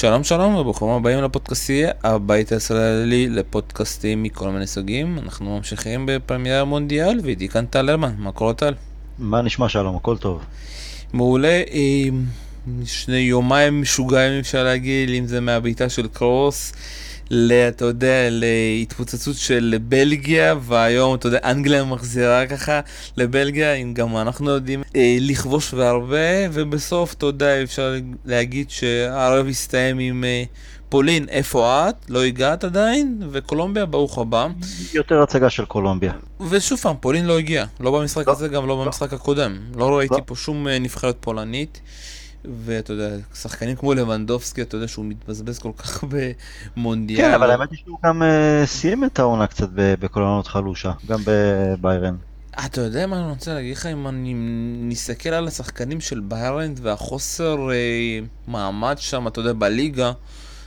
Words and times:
שלום 0.00 0.24
שלום 0.24 0.54
וברוכים 0.54 0.88
הבאים 0.88 1.22
לפודקאסטייה, 1.22 1.90
הבית 2.02 2.52
הישראלי 2.52 3.28
לפודקאסטים 3.28 4.22
מכל 4.22 4.48
מיני 4.50 4.66
סוגים. 4.66 5.18
אנחנו 5.18 5.56
ממשיכים 5.56 6.06
בפרמייר 6.08 6.64
מונדיאל 6.64 7.20
ואיתי 7.24 7.48
כאן 7.48 7.66
טל 7.66 7.88
הרמן, 7.88 8.14
מה 8.18 8.32
קורה 8.32 8.54
טל? 8.54 8.74
מה 9.18 9.42
נשמע 9.42 9.68
שלום, 9.68 9.96
הכל 9.96 10.16
טוב. 10.16 10.44
מעולה, 11.12 11.62
שני 12.84 13.16
יומיים 13.16 13.80
משוגעים 13.80 14.38
אפשר 14.38 14.64
להגיד, 14.64 15.10
אם 15.10 15.26
זה 15.26 15.40
מהבעיטה 15.40 15.88
של 15.88 16.08
קרוס. 16.08 16.72
אתה 17.68 17.84
יודע, 17.84 18.28
להתפוצצות 18.30 19.36
של 19.36 19.76
בלגיה, 19.88 20.54
והיום, 20.60 21.14
אתה 21.14 21.26
יודע, 21.26 21.38
אנגליה 21.44 21.84
מחזירה 21.84 22.46
ככה 22.46 22.80
לבלגיה, 23.16 23.74
אם 23.74 23.94
גם 23.94 24.16
אנחנו 24.16 24.50
יודעים 24.50 24.82
אה, 24.96 25.16
לכבוש 25.20 25.74
והרבה, 25.74 26.48
ובסוף, 26.52 27.14
אתה 27.14 27.26
יודע, 27.26 27.62
אפשר 27.62 27.94
להגיד 28.24 28.70
שהערב 28.70 29.46
הסתיים 29.48 29.98
עם 29.98 30.24
אה, 30.24 30.44
פולין, 30.88 31.26
איפה 31.28 31.88
את? 31.88 31.94
לא 32.08 32.22
הגעת 32.24 32.64
עדיין, 32.64 33.22
וקולומביה, 33.30 33.86
ברוך 33.86 34.18
הבא. 34.18 34.46
יותר 34.94 35.22
הצגה 35.22 35.50
של 35.50 35.64
קולומביה. 35.64 36.12
ושוב 36.50 36.78
פעם, 36.78 36.96
פולין 37.00 37.26
לא 37.26 37.38
הגיע, 37.38 37.64
לא 37.80 37.90
במשחק 37.90 38.26
לא, 38.26 38.32
הזה, 38.32 38.48
גם 38.48 38.62
לא, 38.62 38.68
לא 38.68 38.84
במשחק 38.84 39.12
הקודם. 39.12 39.58
לא 39.76 39.98
ראיתי 39.98 40.14
לא. 40.14 40.22
פה 40.26 40.36
שום 40.36 40.68
אה, 40.68 40.78
נבחרת 40.78 41.16
פולנית. 41.20 41.80
ואתה 42.44 42.92
יודע, 42.92 43.16
שחקנים 43.34 43.76
כמו 43.76 43.94
לבנדובסקי, 43.94 44.62
אתה 44.62 44.76
יודע 44.76 44.88
שהוא 44.88 45.04
מתבזבז 45.04 45.58
כל 45.58 45.72
כך 45.78 46.04
במונדיאל. 46.76 47.28
כן, 47.28 47.34
אבל 47.34 47.50
האמת 47.50 47.70
היא 47.70 47.78
שהוא 47.84 47.98
גם 48.04 48.22
uh, 48.22 48.66
סיים 48.66 49.04
את 49.04 49.18
העונה 49.18 49.46
קצת 49.46 49.68
בקולונות 49.72 50.46
חלושה, 50.46 50.92
גם 51.06 51.20
בביירן. 51.24 52.16
אתה 52.66 52.80
יודע 52.80 53.06
מה 53.06 53.20
אני 53.20 53.30
רוצה 53.30 53.54
להגיד 53.54 53.76
לך, 53.76 53.86
אם 53.86 54.08
אני 54.08 54.34
נסתכל 54.82 55.28
על 55.28 55.48
השחקנים 55.48 56.00
של 56.00 56.20
ביירן 56.20 56.74
והחוסר 56.82 57.68
uh, 57.68 58.50
מעמד 58.50 58.96
שם, 58.98 59.28
אתה 59.28 59.40
יודע, 59.40 59.52
בליגה, 59.52 60.12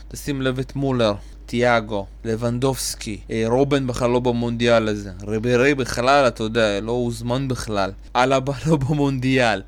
תשים 0.08 0.42
לב 0.42 0.60
את 0.60 0.76
מולר. 0.76 1.14
תיאגו, 1.52 2.06
לבנדובסקי, 2.26 3.20
אה, 3.32 3.44
רובן 3.48 3.88
בכלל 3.88 4.10
לא 4.10 4.20
במונדיאל 4.20 4.88
הזה, 4.88 5.12
ריברי 5.28 5.76
בכלל, 5.76 6.28
אתה 6.28 6.44
יודע, 6.44 6.82
לא 6.82 6.92
הוזמן 6.92 7.48
בכלל, 7.48 7.92
אלבה 8.16 8.54
לא 8.68 8.78
במונדיאל, 8.78 9.62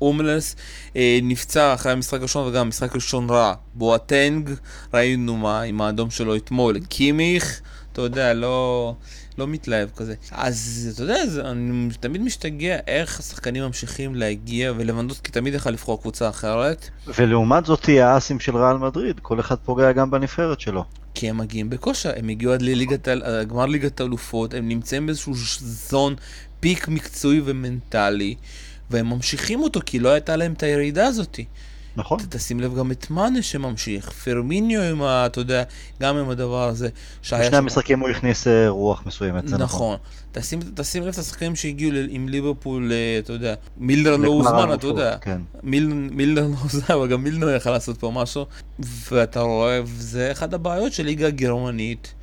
אומלס 0.00 0.56
אה, 0.96 1.18
נפצע 1.22 1.74
אחרי 1.74 1.92
המשחק 1.92 2.20
הראשון 2.20 2.48
וגם 2.48 2.60
המשחק 2.60 2.92
הראשון 2.92 3.30
רע. 3.30 3.54
בואטנג, 3.74 4.50
ראינו 4.94 5.36
מה 5.36 5.62
עם 5.62 5.80
האדום 5.80 6.10
שלו 6.10 6.36
אתמול. 6.36 6.78
קימיך, 6.88 7.60
אתה 7.92 8.02
יודע, 8.02 8.34
לא, 8.34 8.94
לא 9.38 9.46
מתלהב 9.46 9.88
כזה. 9.96 10.14
אז 10.30 10.90
אתה 10.94 11.02
יודע, 11.02 11.26
זה, 11.26 11.50
אני 11.50 11.88
תמיד 12.00 12.20
משתגע 12.20 12.76
איך 12.86 13.20
השחקנים 13.20 13.62
ממשיכים 13.62 14.14
להגיע, 14.14 14.72
ולבנדוסקי 14.76 15.30
תמיד 15.30 15.54
יכול 15.54 15.72
לבחור 15.72 16.00
קבוצה 16.00 16.28
אחרת. 16.28 16.88
ולעומת 17.18 17.66
זאת 17.66 17.88
האסים 17.88 18.40
של 18.40 18.56
ריאל 18.56 18.76
מדריד, 18.76 19.20
כל 19.20 19.40
אחד 19.40 19.56
פוגע 19.64 19.92
גם 19.92 20.10
בנבחרת 20.10 20.60
שלו. 20.60 20.84
כי 21.14 21.30
הם 21.30 21.38
מגיעים 21.38 21.70
בכושר, 21.70 22.10
הם 22.16 22.28
הגיעו 22.28 22.52
עד 22.52 22.62
לגמר 22.62 23.66
ליגת 23.66 24.00
האלופות, 24.00 24.54
הם 24.54 24.68
נמצאים 24.68 25.06
באיזשהו 25.06 25.32
זון 25.58 26.14
פיק 26.60 26.88
מקצועי 26.88 27.40
ומנטלי. 27.44 28.34
והם 28.90 29.10
ממשיכים 29.10 29.60
אותו 29.60 29.80
כי 29.86 29.98
לא 29.98 30.08
הייתה 30.08 30.36
להם 30.36 30.52
את 30.52 30.62
הירידה 30.62 31.06
הזאתי. 31.06 31.44
נכון. 31.96 32.18
תשים 32.28 32.60
לב 32.60 32.78
גם 32.78 32.90
את 32.90 33.10
מאנה 33.10 33.42
שממשיך, 33.42 34.10
פרמיניו 34.10 34.82
עם 34.82 35.02
ה... 35.02 35.26
אתה 35.26 35.40
יודע, 35.40 35.62
גם 36.00 36.16
עם 36.16 36.30
הדבר 36.30 36.68
הזה. 36.68 36.88
בשני 37.22 37.44
שם... 37.44 37.54
המשחקים 37.54 38.00
הוא 38.00 38.08
הכניס 38.08 38.46
אה, 38.46 38.68
רוח 38.68 39.02
מסוימת, 39.06 39.48
זה 39.48 39.58
נכון. 39.58 39.64
נכון. 39.64 39.96
תשים, 40.32 40.60
תשים 40.74 41.02
לב 41.02 41.08
את 41.08 41.18
השחקנים 41.18 41.56
שהגיעו 41.56 41.92
עם 42.08 42.28
ליברפול, 42.28 42.92
אה, 42.92 43.18
אתה 43.18 43.32
יודע, 43.32 43.54
מילדר 43.78 44.16
לא 44.16 44.28
הוזמן, 44.28 44.74
אתה 44.74 44.86
יודע. 44.86 45.16
כן. 45.20 45.40
מיל, 45.62 45.86
מילדר 45.86 46.46
לא 46.46 46.54
הוזמן, 46.62 46.94
אבל 46.94 47.08
גם 47.08 47.24
מילדר 47.24 47.56
יכל 47.56 47.70
לעשות 47.70 47.98
פה 47.98 48.10
משהו. 48.10 48.46
ואתה 49.10 49.40
רואה, 49.40 49.80
זה 49.86 50.32
אחת 50.32 50.52
הבעיות 50.52 50.92
של 50.92 51.02
ליגה 51.02 51.30
גרמנית. 51.30 52.14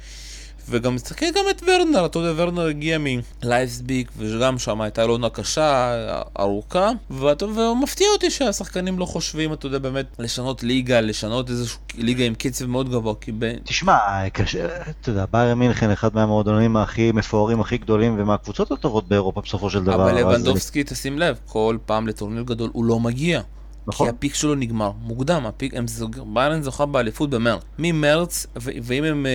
וגם 0.70 0.96
תסתכל 0.96 1.26
גם 1.36 1.44
את 1.50 1.62
ורנר, 1.68 2.06
אתה 2.06 2.20
יודע, 2.20 2.44
ורנר 2.44 2.68
הגיע 2.68 2.98
מלייפסביק, 3.44 4.12
וגם 4.18 4.60
שם 4.60 4.82
הייתה 4.82 5.06
לו 5.06 5.14
עונה 5.14 5.30
קשה, 5.30 5.94
ארוכה, 6.40 6.90
ומפתיע 7.12 8.08
אותי 8.14 8.32
שהשחקנים 8.32 9.00
לא 9.00 9.06
חושבים, 9.06 9.54
אתה 9.54 9.66
יודע, 9.66 9.80
באמת, 9.80 10.06
לשנות 10.20 10.64
ליגה, 10.64 11.02
לשנות 11.02 11.50
איזושהי 11.50 11.80
ליגה 11.98 12.24
עם 12.24 12.34
קצב 12.36 12.66
מאוד 12.66 12.90
גבוה, 12.90 13.14
כי 13.22 13.32
ב... 13.40 13.54
תשמע, 13.64 13.98
קשה, 14.34 14.68
אתה 15.02 15.10
יודע, 15.10 15.26
בייר 15.32 15.56
מינכן, 15.56 15.92
אחד 15.92 16.16
מהמועדונים 16.16 16.78
הכי 16.78 17.12
מפוארים, 17.12 17.62
הכי 17.62 17.78
גדולים, 17.78 18.16
ומהקבוצות 18.20 18.72
הטובות 18.72 19.08
באירופה 19.08 19.42
בסופו 19.42 19.70
של 19.70 19.84
דבר. 19.84 19.96
אבל 19.96 20.20
לבנדובסקי, 20.20 20.84
תשים 20.84 21.20
לב, 21.20 21.40
כל 21.46 21.78
פעם 21.86 22.08
לטורניר 22.08 22.44
גדול 22.44 22.70
הוא 22.74 22.86
לא 22.86 23.00
מגיע. 23.00 23.42
נכון. 23.88 24.08
כי 24.08 24.10
הפיק 24.10 24.36
שלו 24.36 24.56
נגמר, 24.56 24.92
מוקדם, 25.02 25.46
הפיק, 25.46 25.74
הם 25.76 25.88
זוג, 25.88 26.16
ביירן 26.34 26.62
זוכה 26.62 26.86
באליפות 26.86 27.30
במרץ. 27.30 27.62
ממרץ, 27.80 28.48
ו- 28.62 28.72
ואם 28.84 29.04
הם, 29.04 29.26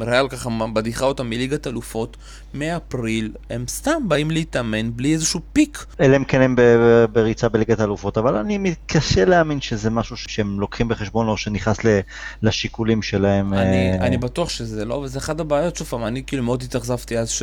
uh, 0.00 0.04
ריאל 0.04 0.28
ככה 0.28 0.50
בדיחה 0.72 1.04
אותם 1.04 1.30
מליגת 1.30 1.66
אלופות, 1.66 2.16
מאפריל, 2.54 3.32
הם 3.50 3.64
סתם 3.68 4.08
באים 4.08 4.30
להתאמן 4.30 4.96
בלי 4.96 5.12
איזשהו 5.12 5.40
פיק. 5.52 5.86
אלא 6.00 6.16
אם 6.16 6.24
כן 6.24 6.40
הם 6.40 6.56
בריצה 7.12 7.48
בליגת 7.48 7.80
אלופות, 7.80 8.18
אבל 8.18 8.36
אני 8.36 8.58
מתקשה 8.58 9.24
להאמין 9.24 9.60
שזה 9.60 9.90
משהו 9.90 10.16
שהם 10.16 10.60
לוקחים 10.60 10.88
בחשבון 10.88 11.28
או 11.28 11.36
שנכנס 11.36 11.76
לשיקולים 12.42 13.02
שלהם. 13.02 13.54
אני, 13.54 13.92
uh... 13.98 14.02
אני 14.02 14.18
בטוח 14.18 14.48
שזה 14.48 14.84
לא, 14.84 14.94
וזה 14.94 15.18
אחת 15.18 15.40
הבעיות, 15.40 15.76
שוב 15.76 15.86
פעם, 15.86 16.04
אני 16.04 16.22
כאילו 16.26 16.42
מאוד 16.42 16.62
התאכזבתי 16.62 17.18
אז 17.18 17.30
ש... 17.30 17.42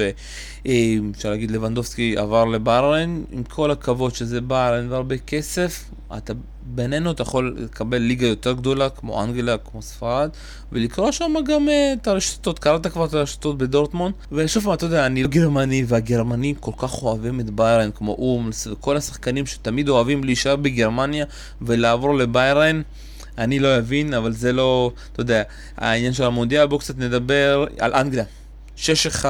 אה, 0.68 0.96
אפשר 1.12 1.30
להגיד 1.30 1.52
לבנדובסקי 1.52 2.18
עבר 2.18 2.46
לביירן, 2.46 3.24
עם 3.32 3.44
כל 3.44 3.72
הכבוד 3.72 4.16
שזה 4.16 4.42
ביירן 4.42 4.92
והרבה 4.92 5.18
כסף, 5.18 5.90
אתה 6.18 6.34
בינינו 6.70 7.12
אתה 7.12 7.22
יכול 7.22 7.56
לקבל 7.58 7.98
ליגה 7.98 8.28
יותר 8.28 8.54
גדולה 8.54 8.90
כמו 8.90 9.24
אנגליה, 9.24 9.58
כמו 9.58 9.82
ספרד, 9.82 10.30
ולקרוא 10.72 11.12
שם 11.12 11.34
גם 11.48 11.68
uh, 11.68 12.02
את 12.02 12.08
הרשתות, 12.08 12.60
קראת 12.60 12.88
כבר 12.88 13.06
את 13.06 13.14
הרשתות 13.14 13.58
בדורטמונד, 13.58 14.14
ושוב 14.32 14.64
פעם, 14.64 14.74
אתה 14.74 14.86
יודע, 14.86 15.06
אני 15.06 15.24
לא 15.24 15.30
גרמני, 15.30 15.84
והגרמנים 15.88 16.56
כל 16.56 16.72
כך 16.78 17.04
אוהבים 17.04 17.40
את 17.40 17.50
ביירן, 17.50 17.90
כמו 17.96 18.12
אומלס, 18.20 18.68
וכל 18.68 18.98
השחקנים 18.98 19.46
שתמיד 19.46 19.90
אוהבים 19.90 20.24
להישאר 20.24 20.56
בגרמניה 20.56 21.26
ולעבור 21.62 22.18
לביירן. 22.18 22.82
אני 23.38 23.60
לא 23.60 23.78
אבין, 23.78 24.14
אבל 24.14 24.32
זה 24.32 24.54
לא, 24.54 24.92
אתה 25.14 25.22
יודע, 25.22 25.44
העניין 25.78 26.14
של 26.14 26.24
המונדיאל, 26.24 26.66
בואו 26.66 26.80
קצת 26.80 26.98
נדבר 26.98 27.66
על 27.80 27.94
אנגליה. 27.94 28.24
6-1, 28.78 29.26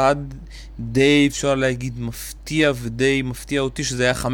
די 0.79 1.27
אפשר 1.31 1.55
להגיד 1.55 1.99
מפתיע 1.99 2.71
ודי 2.81 3.21
מפתיע 3.21 3.61
אותי 3.61 3.83
שזה 3.83 4.03
היה 4.03 4.13
5-0 4.13 4.27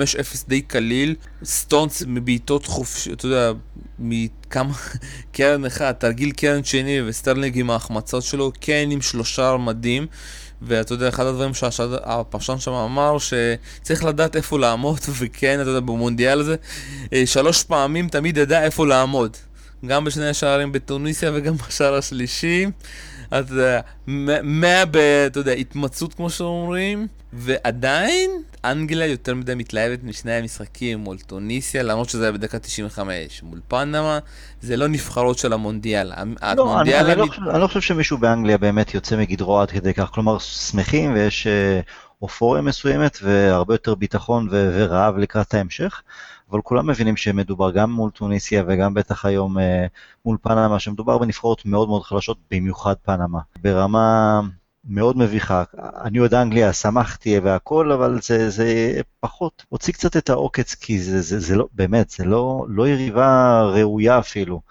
די 0.48 0.62
קליל. 0.62 1.16
סטונס 1.44 2.04
מבעיטות 2.08 2.66
חופשי, 2.66 3.14
אתה 3.14 3.26
יודע, 3.26 3.52
מכמה, 4.00 4.74
קרן 5.34 5.66
אחד, 5.66 5.92
תרגיל 5.92 6.32
קרן 6.32 6.64
שני 6.64 7.02
וסטרלינג 7.02 7.60
עם 7.60 7.70
ההחמצות 7.70 8.24
שלו, 8.24 8.52
קיין 8.62 8.88
עם 8.92 9.02
שלושה 9.02 9.50
ארמדים. 9.50 10.08
ואתה 10.62 10.94
יודע, 10.94 11.10
אחד 11.10 11.26
הדברים 11.26 11.54
שהפרשן 11.54 12.60
שם 12.60 12.72
אמר, 12.72 13.18
שצריך 13.18 14.04
לדעת 14.04 14.36
איפה 14.36 14.60
לעמוד, 14.60 15.00
וכן, 15.20 15.62
אתה 15.62 15.70
יודע, 15.70 15.80
במונדיאל 15.80 16.40
הזה, 16.40 16.56
אה, 17.14 17.26
שלוש 17.26 17.64
פעמים 17.64 18.10
תמיד 18.10 18.38
ידע 18.38 18.64
איפה 18.64 18.88
לעמוד. 18.88 19.38
גם 19.86 20.06
בשני 20.06 20.30
השערים 20.30 20.72
בתוניסיה 20.72 21.32
וגם 21.34 21.58
בשער 21.58 21.96
השלישי. 21.96 22.66
אתה 23.40 23.54
יודע, 23.54 23.82
מאה 24.44 24.86
ב... 24.86 24.98
אתה 25.28 25.40
יודע, 25.40 25.52
התמצאות 25.52 26.14
כמו 26.14 26.30
שאומרים, 26.30 27.08
ועדיין 27.34 28.32
אנגליה 28.66 29.08
יותר 29.08 29.36
מדי 29.36 29.56
מתלהבת 29.56 30.04
משני 30.04 30.32
המשחקים 30.32 31.00
מול 31.00 31.18
טוניסיה, 31.18 31.84
למרות 31.84 32.10
שזה 32.10 32.24
היה 32.24 32.32
בדקה 32.32 32.60
95. 32.60 33.44
מול 33.44 33.60
פנמה, 33.68 34.20
זה 34.62 34.78
לא 34.78 34.88
נבחרות 34.88 35.38
של 35.38 35.54
המונדיאל. 35.54 36.12
לא, 36.56 36.82
אני, 36.82 37.00
אני, 37.00 37.16
לא, 37.16 37.26
אני 37.52 37.62
לא 37.62 37.68
חושב 37.68 37.82
שמישהו 37.82 38.18
באנגליה 38.18 38.58
באמת 38.58 38.94
יוצא 38.94 39.18
מגדרו 39.18 39.60
עד 39.60 39.72
כדי 39.72 39.94
כך, 39.94 40.10
כלומר 40.14 40.40
שמחים 40.40 41.14
ויש 41.14 41.48
אה, 41.48 41.80
אופוריה 42.22 42.62
מסוימת 42.62 43.18
והרבה 43.22 43.74
יותר 43.74 43.96
ביטחון 43.96 44.48
ורעב 44.52 45.18
לקראת 45.18 45.54
ההמשך. 45.54 46.02
אבל 46.54 46.62
כולם 46.62 46.90
מבינים 46.90 47.18
שמדובר 47.18 47.72
גם 47.72 47.92
מול 47.92 48.12
טוניסיה 48.12 48.64
וגם 48.68 48.94
בטח 48.94 49.26
היום 49.26 49.60
אה, 49.60 49.86
מול 50.26 50.38
פנמה, 50.42 50.80
שמדובר 50.80 51.18
בנבחרות 51.18 51.66
מאוד 51.66 51.88
מאוד 51.88 52.04
חלשות, 52.04 52.38
במיוחד 52.52 52.94
פנמה. 53.04 53.40
ברמה 53.62 54.42
מאוד 54.86 55.18
מביכה. 55.18 55.64
אני 56.04 56.18
עוד 56.18 56.34
אנגליה, 56.34 56.74
שמחתי 56.74 57.40
והכל, 57.40 57.92
אבל 57.92 58.20
זה, 58.22 58.50
זה 58.50 59.00
פחות, 59.20 59.66
הוציא 59.70 59.94
קצת 59.94 60.18
את 60.18 60.30
העוקץ, 60.30 60.76
כי 60.76 61.00
זה, 61.00 61.22
זה, 61.22 61.40
זה 61.40 61.56
לא, 61.56 61.68
באמת, 61.74 62.10
זה 62.10 62.26
לא, 62.26 62.66
לא 62.70 62.88
יריבה 62.88 63.62
ראויה 63.64 64.20
אפילו. 64.20 64.62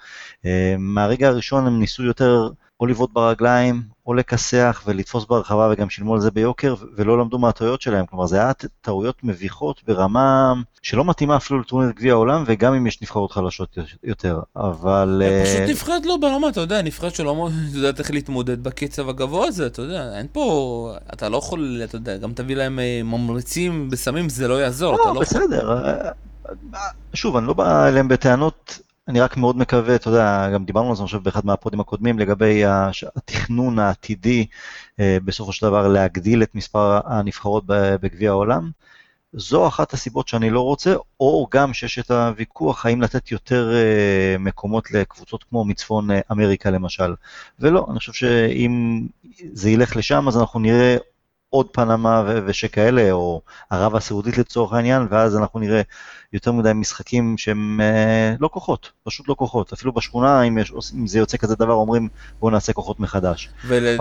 אה, 0.45 0.75
מהרגע 0.79 1.29
הראשון 1.29 1.67
הם 1.67 1.79
ניסו 1.79 2.03
יותר 2.03 2.49
או 2.81 2.87
לבעוט 2.87 3.11
ברגליים, 3.13 3.83
או 4.07 4.15
לכסח 4.15 4.83
ולתפוס 4.87 5.25
ברחבה, 5.25 5.69
וגם 5.73 5.91
שילמו 5.91 6.15
על 6.15 6.21
זה 6.21 6.31
ביוקר, 6.31 6.75
ולא 6.97 7.19
למדו 7.19 7.39
מהטעויות 7.39 7.83
שלהם. 7.83 8.07
כלומר, 8.07 8.27
זה 8.27 8.37
היה 8.37 8.53
טעויות 8.81 9.25
מביכות 9.25 9.81
ברמה 9.87 10.53
שלא 10.83 11.05
מתאימה 11.05 11.37
אפילו 11.37 11.61
לטורניר 11.61 11.91
גביע 11.91 12.13
העולם, 12.13 12.45
וגם 12.47 12.75
אם 12.75 12.87
יש 12.87 13.03
נבחרות 13.03 13.33
חלשות 13.33 13.79
יותר, 14.05 14.41
אבל... 14.57 15.23
פשוט 15.45 15.61
אה, 15.61 15.67
נבחרת 15.67 16.07
לא 16.07 16.17
ברמה, 16.17 16.49
אתה 16.49 16.61
יודע, 16.61 16.83
נבחרת 16.83 17.15
שלא 17.15 17.49
יודעת 17.75 17.99
איך 17.99 18.11
להתמודד 18.11 18.65
בקצב 18.65 19.09
הגבוה 19.09 19.47
הזה, 19.47 19.67
אתה 19.67 19.83
יודע, 19.83 20.19
אין 20.19 20.27
פה... 20.33 20.95
אתה 21.13 21.29
לא 21.29 21.37
יכול, 21.37 21.81
אתה 21.85 21.97
יודע, 21.97 22.17
גם 22.17 22.33
תביא 22.33 22.57
להם 22.57 22.79
אה, 22.79 23.01
ממריצים 23.05 23.91
בסמים, 23.91 24.29
זה 24.29 24.49
לא 24.49 24.63
יעזור, 24.63 24.97
לא, 24.97 25.15
לא 25.15 25.21
בסדר. 25.21 25.85
אה, 25.85 26.11
שוב, 27.15 27.37
אני 27.37 27.47
לא 27.47 27.53
בא 27.53 27.89
אליהם 27.89 28.09
בטענות 28.09 28.81
אני 29.13 29.21
רק 29.21 29.37
מאוד 29.37 29.57
מקווה, 29.57 29.95
אתה 29.95 30.09
יודע, 30.09 30.51
גם 30.55 30.65
דיברנו 30.65 30.91
על 30.91 30.97
זה 30.97 31.03
עכשיו 31.03 31.21
באחד 31.21 31.47
מהפודים 31.47 31.81
הקודמים, 31.81 32.19
לגבי 32.19 32.63
התכנון 33.17 33.79
העתידי, 33.79 34.47
אה, 35.01 35.19
בסופו 35.25 35.53
של 35.53 35.67
דבר 35.67 35.89
להגדיל 35.89 36.43
את 36.43 36.55
מספר 36.55 37.01
הנבחרות 37.05 37.65
בגביע 37.67 38.31
העולם. 38.31 38.71
זו 39.33 39.69
אחת 39.69 39.93
הסיבות 39.93 40.29
שאני 40.29 40.51
לא 40.51 40.61
רוצה, 40.61 40.95
או 41.21 41.47
גם 41.51 41.75
שיש 41.75 41.99
את 41.99 42.11
הוויכוח 42.11 42.87
האם 42.87 43.03
לתת 43.03 43.33
יותר 43.33 43.73
אה, 43.75 44.39
מקומות 44.39 44.91
לקבוצות 44.91 45.45
כמו 45.45 45.65
מצפון 45.65 46.09
אמריקה 46.33 46.71
למשל. 46.71 47.15
ולא, 47.61 47.87
אני 47.91 47.99
חושב 47.99 48.13
שאם 48.13 49.07
זה 49.53 49.71
ילך 49.71 49.97
לשם, 49.97 50.29
אז 50.29 50.37
אנחנו 50.39 50.61
נראה 50.61 50.97
עוד 51.53 51.67
פנמה 51.73 52.23
ושכאלה, 52.47 53.13
או 53.13 53.41
ערב 53.71 53.97
הסעודית 53.97 54.39
לצורך 54.39 54.73
העניין, 54.73 55.07
ואז 55.11 55.37
אנחנו 55.37 55.61
נראה 55.61 55.83
יותר 56.33 56.53
מדי 56.53 56.73
משחקים 56.75 57.39
שהם 57.39 57.81
אה, 57.81 58.35
לא 58.41 58.49
כוחות, 58.53 58.91
פשוט 59.05 59.29
לא 59.29 59.35
כוחות. 59.35 59.73
אפילו 59.73 59.93
בשכונה, 59.93 60.43
אם, 60.43 60.59
יש, 60.59 60.73
אם 60.95 61.07
זה 61.07 61.19
יוצא 61.19 61.37
כזה 61.37 61.57
דבר, 61.57 61.73
אומרים 61.73 62.09
בואו 62.41 62.51
נעשה 62.51 62.73
כוחות 62.73 63.01
מחדש. 63.01 63.49
ול... 63.67 63.97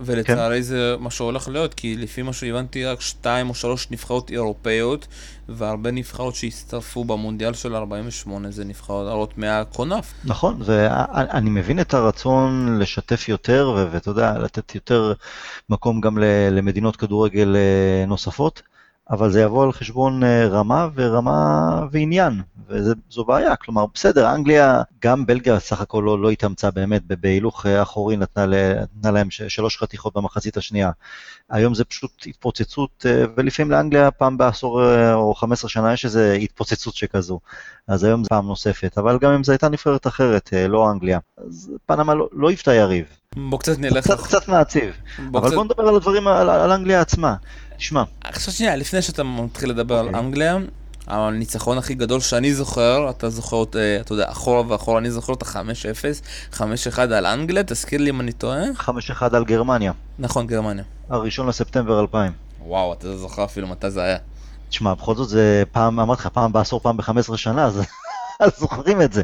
ולצערי 0.00 0.56
כן. 0.56 0.62
זה 0.62 0.94
מה 0.98 1.10
שהולך 1.10 1.48
להיות, 1.48 1.74
כי 1.74 1.96
לפי 1.96 2.22
מה 2.22 2.32
שהבנתי, 2.32 2.84
רק 2.84 3.00
שתיים 3.00 3.48
או 3.48 3.54
שלוש 3.54 3.90
נבחרות 3.90 4.30
אירופאיות, 4.30 5.06
והרבה 5.48 5.90
נבחרות 5.90 6.34
שהצטרפו 6.34 7.04
במונדיאל 7.04 7.54
של 7.54 7.74
48 7.74 8.50
זה 8.50 8.64
נבחרות 8.64 9.38
מהקונף. 9.38 10.14
נכון, 10.24 10.60
ואני 10.64 11.50
מבין 11.50 11.80
את 11.80 11.94
הרצון 11.94 12.78
לשתף 12.78 13.28
יותר, 13.28 13.86
ואתה 13.92 14.10
יודע, 14.10 14.38
לתת 14.38 14.74
יותר 14.74 15.12
מקום 15.70 16.00
גם 16.00 16.18
למדינות 16.50 16.96
כדורגל 16.96 17.56
אה, 17.56 18.06
נוספות. 18.06 18.62
אבל 19.10 19.30
זה 19.30 19.40
יבוא 19.42 19.64
על 19.64 19.72
חשבון 19.72 20.24
אה, 20.24 20.46
רמה 20.48 20.88
ורמה 20.94 21.80
ועניין, 21.90 22.42
וזו 22.68 23.24
בעיה. 23.26 23.56
כלומר, 23.56 23.84
בסדר, 23.94 24.34
אנגליה, 24.34 24.82
גם 25.02 25.26
בלגיה 25.26 25.60
סך 25.60 25.80
הכל 25.80 26.02
לא, 26.06 26.22
לא 26.22 26.30
התאמצה 26.30 26.70
באמת, 26.70 27.02
בהילוך 27.06 27.66
אה, 27.66 27.82
אחורי 27.82 28.16
נתנה, 28.16 28.46
נתנה 28.82 29.10
להם 29.10 29.30
שלוש 29.30 29.78
חתיכות 29.78 30.14
במחצית 30.14 30.56
השנייה. 30.56 30.90
היום 31.50 31.74
זה 31.74 31.84
פשוט 31.84 32.24
התפוצצות, 32.26 33.06
אה, 33.08 33.24
ולפעמים 33.36 33.70
לאנגליה 33.70 34.10
פעם 34.10 34.38
בעשור 34.38 34.82
או 35.12 35.34
15 35.34 35.68
שנה 35.68 35.92
יש 35.92 36.04
איזו 36.04 36.20
התפוצצות 36.20 36.94
שכזו. 36.94 37.40
אז 37.88 38.04
היום 38.04 38.24
זה 38.24 38.28
פעם 38.28 38.46
נוספת, 38.46 38.98
אבל 38.98 39.18
גם 39.18 39.32
אם 39.32 39.44
זו 39.44 39.52
הייתה 39.52 39.68
נבחרת 39.68 40.06
אחרת, 40.06 40.52
לא 40.68 40.90
אנגליה, 40.90 41.18
אז 41.46 41.70
פנמה 41.86 42.14
לא, 42.14 42.28
לא 42.32 42.48
היוותה 42.48 42.74
יריב. 42.74 43.06
בוא 43.36 43.58
קצת 43.58 43.78
נלך... 43.78 44.04
קצת, 44.04 44.20
קצת 44.20 44.48
מעציב. 44.48 44.94
אבל 45.32 45.46
קצת... 45.46 45.54
בוא 45.54 45.64
נדבר 45.64 45.88
על 45.88 45.96
הדברים, 45.96 46.28
על, 46.28 46.50
על 46.50 46.72
אנגליה 46.72 47.00
עצמה. 47.00 47.36
תשמע. 47.76 48.02
עכשיו 48.24 48.54
שנייה, 48.54 48.76
לפני 48.76 49.02
שאתה 49.02 49.24
מתחיל 49.24 49.70
לדבר 49.70 49.96
okay. 49.96 50.00
על 50.00 50.06
אוקיי. 50.06 50.20
אנגליה, 50.20 50.58
הניצחון 51.06 51.78
הכי 51.78 51.94
גדול 51.94 52.20
שאני 52.20 52.54
זוכר, 52.54 53.10
אתה 53.10 53.30
זוכר, 53.30 53.64
אה, 53.76 54.00
אתה 54.00 54.12
יודע, 54.12 54.30
אחורה 54.30 54.62
ואחורה, 54.68 54.98
אני 54.98 55.10
זוכר 55.10 55.32
את 55.32 55.42
ה-5-0, 55.42 56.54
5-1 56.56 56.98
על 56.98 57.26
אנגליה, 57.26 57.62
תזכיר 57.62 58.00
לי 58.00 58.10
אם 58.10 58.20
אני 58.20 58.32
טועה. 58.32 58.62
5-1 58.78 58.90
על 59.32 59.44
גרמניה. 59.44 59.92
נכון, 60.18 60.46
גרמניה. 60.46 60.84
הראשון 61.08 61.46
לספטמבר 61.46 62.00
2000. 62.00 62.32
וואו, 62.60 62.92
אתה 62.92 63.16
זוכר 63.16 63.44
אפילו 63.44 63.66
מתי 63.66 63.90
זה 63.90 64.02
היה. 64.02 64.18
תשמע, 64.68 64.94
בכל 64.94 65.14
זאת 65.14 65.28
זה 65.28 65.62
פעם, 65.72 66.00
אמרתי 66.00 66.20
לך, 66.20 66.26
פעם 66.26 66.52
בעשור, 66.52 66.80
פעם 66.80 66.96
ב-15 66.96 67.36
שנה, 67.36 67.64
אז 67.64 67.82
זוכרים 68.58 69.02
את 69.02 69.12
זה. 69.12 69.22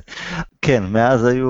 כן, 0.62 0.84
מאז 0.84 1.24
היו 1.24 1.48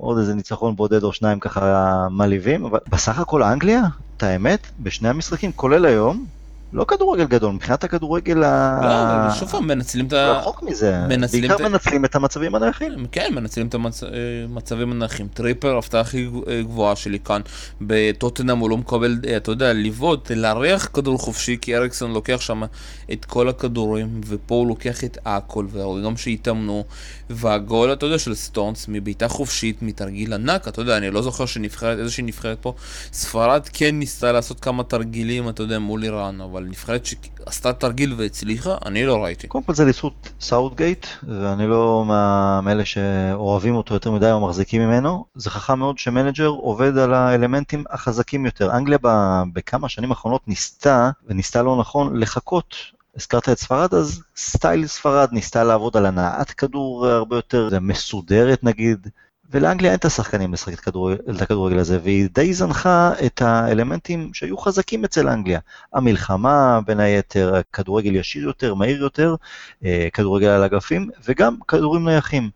עוד 0.00 0.18
איזה 0.18 0.34
ניצחון 0.34 0.76
בודד 0.76 1.02
או 1.02 1.12
שניים 1.12 1.40
ככה 1.40 2.08
מלהיבים, 2.10 2.64
אבל 2.64 2.78
בסך 2.88 3.18
הכל 3.18 3.42
אנגליה, 3.42 3.82
את 4.16 4.22
האמת, 4.22 4.66
בשני 4.78 5.08
המשחקים, 5.08 5.52
כולל 5.52 5.84
היום, 5.84 6.26
לא 6.72 6.84
כדורגל 6.84 7.24
גדול, 7.24 7.52
מבחינת 7.52 7.84
הכדורגל 7.84 8.44
ה... 8.44 8.80
לא, 8.82 8.88
אבל 8.88 9.38
שוב 9.38 9.48
פעם, 9.48 9.66
מנצלים 9.66 10.06
את 10.06 10.12
ה... 10.12 10.32
רחוק 10.32 10.62
מזה, 10.62 11.00
בעיקר 11.08 11.56
את... 11.56 11.60
מנצלים 11.60 12.04
את 12.04 12.14
המצבים 12.14 12.54
הנייחים. 12.54 13.06
כן, 13.12 13.32
מנצלים 13.34 13.66
את 13.66 13.74
המצבים 13.74 14.92
הנייחים. 14.92 15.28
טריפר, 15.34 15.74
ההפתעה 15.74 16.00
הכי 16.00 16.28
גבוהה 16.62 16.96
שלי 16.96 17.18
כאן, 17.18 17.40
בטוטנאם 17.80 18.58
הוא 18.58 18.70
לא 18.70 18.76
מקבל, 18.76 19.18
אה, 19.28 19.36
אתה 19.36 19.50
יודע, 19.50 19.72
לבעוט, 19.72 20.30
לארח 20.30 20.88
כדור 20.92 21.18
חופשי, 21.18 21.56
כי 21.60 21.76
אריקסון 21.76 22.12
לוקח 22.12 22.40
שם 22.40 22.62
את 23.12 23.24
כל 23.24 23.48
הכדורים, 23.48 24.20
ופה 24.26 24.54
הוא 24.54 24.66
לוקח 24.66 25.04
את 25.04 25.18
הכל, 25.26 25.66
והרגעים 25.70 26.16
שהתאמנו, 26.16 26.84
והגול, 27.30 27.92
אתה 27.92 28.06
יודע, 28.06 28.18
של 28.18 28.34
סטונס, 28.34 28.86
מבעיטה 28.88 29.28
חופשית, 29.28 29.82
מתרגיל 29.82 30.32
ענק, 30.32 30.68
אתה 30.68 30.80
יודע, 30.80 30.96
אני 30.96 31.10
לא 31.10 31.22
זוכר 31.22 31.46
שנבחרת, 31.46 31.98
איזושהי 31.98 32.24
נבחרת 32.24 32.58
פה, 32.60 32.74
ספרד 33.12 33.68
כן 33.72 33.98
ניסתה 33.98 34.32
לעשות 34.32 34.60
כמה 34.60 34.82
תרגילים, 34.82 35.48
אתה 35.48 35.62
יודע, 35.62 35.78
מול 35.78 36.04
איראן, 36.04 36.40
אבל 36.40 36.59
נבחרת 36.68 37.06
שעשתה 37.06 37.72
תרגיל 37.72 38.14
והצליחה, 38.18 38.76
אני 38.84 39.06
לא 39.06 39.24
ראיתי. 39.24 39.46
קודם 39.46 39.64
כל 39.64 39.74
זה 39.74 39.84
לזכות 39.84 40.32
סאוטגייט, 40.40 41.06
ואני 41.22 41.66
לא 41.66 42.04
מאלה 42.62 42.84
שאוהבים 42.84 43.74
אותו 43.74 43.94
יותר 43.94 44.10
מדי 44.10 44.30
או 44.32 44.46
מחזיקים 44.48 44.82
ממנו, 44.82 45.24
זה 45.34 45.50
חכם 45.50 45.78
מאוד 45.78 45.98
שמנג'ר 45.98 46.46
עובד 46.46 46.98
על 46.98 47.14
האלמנטים 47.14 47.84
החזקים 47.90 48.46
יותר. 48.46 48.76
אנגליה 48.76 48.98
בכמה 49.52 49.88
שנים 49.88 50.10
האחרונות 50.10 50.48
ניסתה, 50.48 51.10
וניסתה 51.26 51.62
לא 51.62 51.76
נכון, 51.76 52.16
לחכות 52.16 52.74
הזכרת 53.16 53.48
את 53.48 53.58
ספרד, 53.58 53.94
אז 53.94 54.22
סטייל 54.36 54.86
ספרד 54.86 55.28
ניסתה 55.32 55.64
לעבוד 55.64 55.96
על 55.96 56.06
הנעת 56.06 56.50
כדור 56.50 57.06
הרבה 57.06 57.36
יותר 57.36 57.68
מסודרת 57.80 58.64
נגיד, 58.64 59.08
ולאנגליה 59.50 59.90
אין 59.90 59.98
את 59.98 60.04
השחקנים 60.04 60.52
לשחק 60.52 60.74
את, 60.74 60.80
כדור, 60.80 61.12
את 61.12 61.42
הכדורגל 61.42 61.78
הזה, 61.78 61.98
והיא 62.02 62.28
די 62.32 62.54
זנחה 62.54 63.12
את 63.26 63.42
האלמנטים 63.42 64.30
שהיו 64.34 64.58
חזקים 64.58 65.04
אצל 65.04 65.28
אנגליה. 65.28 65.60
המלחמה, 65.92 66.80
בין 66.86 67.00
היתר, 67.00 67.60
כדורגל 67.72 68.16
ישיר 68.16 68.42
יותר, 68.42 68.74
מהיר 68.74 69.02
יותר, 69.02 69.34
אה, 69.84 70.08
כדורגל 70.12 70.46
על 70.46 70.64
אגפים, 70.64 71.10
וגם 71.24 71.56
כדורים 71.68 72.04
נייחים. 72.08 72.50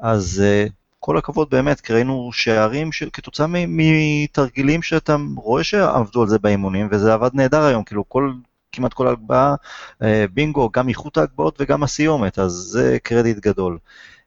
אז 0.00 0.42
אה, 0.44 0.66
כל 1.00 1.18
הכבוד 1.18 1.50
באמת, 1.50 1.80
כי 1.80 1.92
ראינו 1.92 2.30
שערים 2.32 2.92
של, 2.92 3.08
כתוצאה 3.12 3.46
מתרגילים 3.50 4.82
שאתה 4.82 5.16
רואה 5.36 5.64
שעבדו 5.64 6.22
על 6.22 6.28
זה 6.28 6.38
באימונים, 6.38 6.88
וזה 6.90 7.14
עבד 7.14 7.30
נהדר 7.34 7.62
היום, 7.62 7.84
כאילו 7.84 8.08
כל 8.08 8.32
כמעט 8.72 8.92
כל 8.92 9.08
הגבהה, 9.08 9.54
אה, 10.02 10.24
בינגו, 10.34 10.70
גם 10.72 10.88
איכות 10.88 11.16
ההגבהות 11.16 11.60
וגם 11.60 11.82
הסיומת, 11.82 12.38
אז 12.38 12.52
זה 12.52 12.98
קרדיט 13.02 13.38
גדול. 13.38 13.78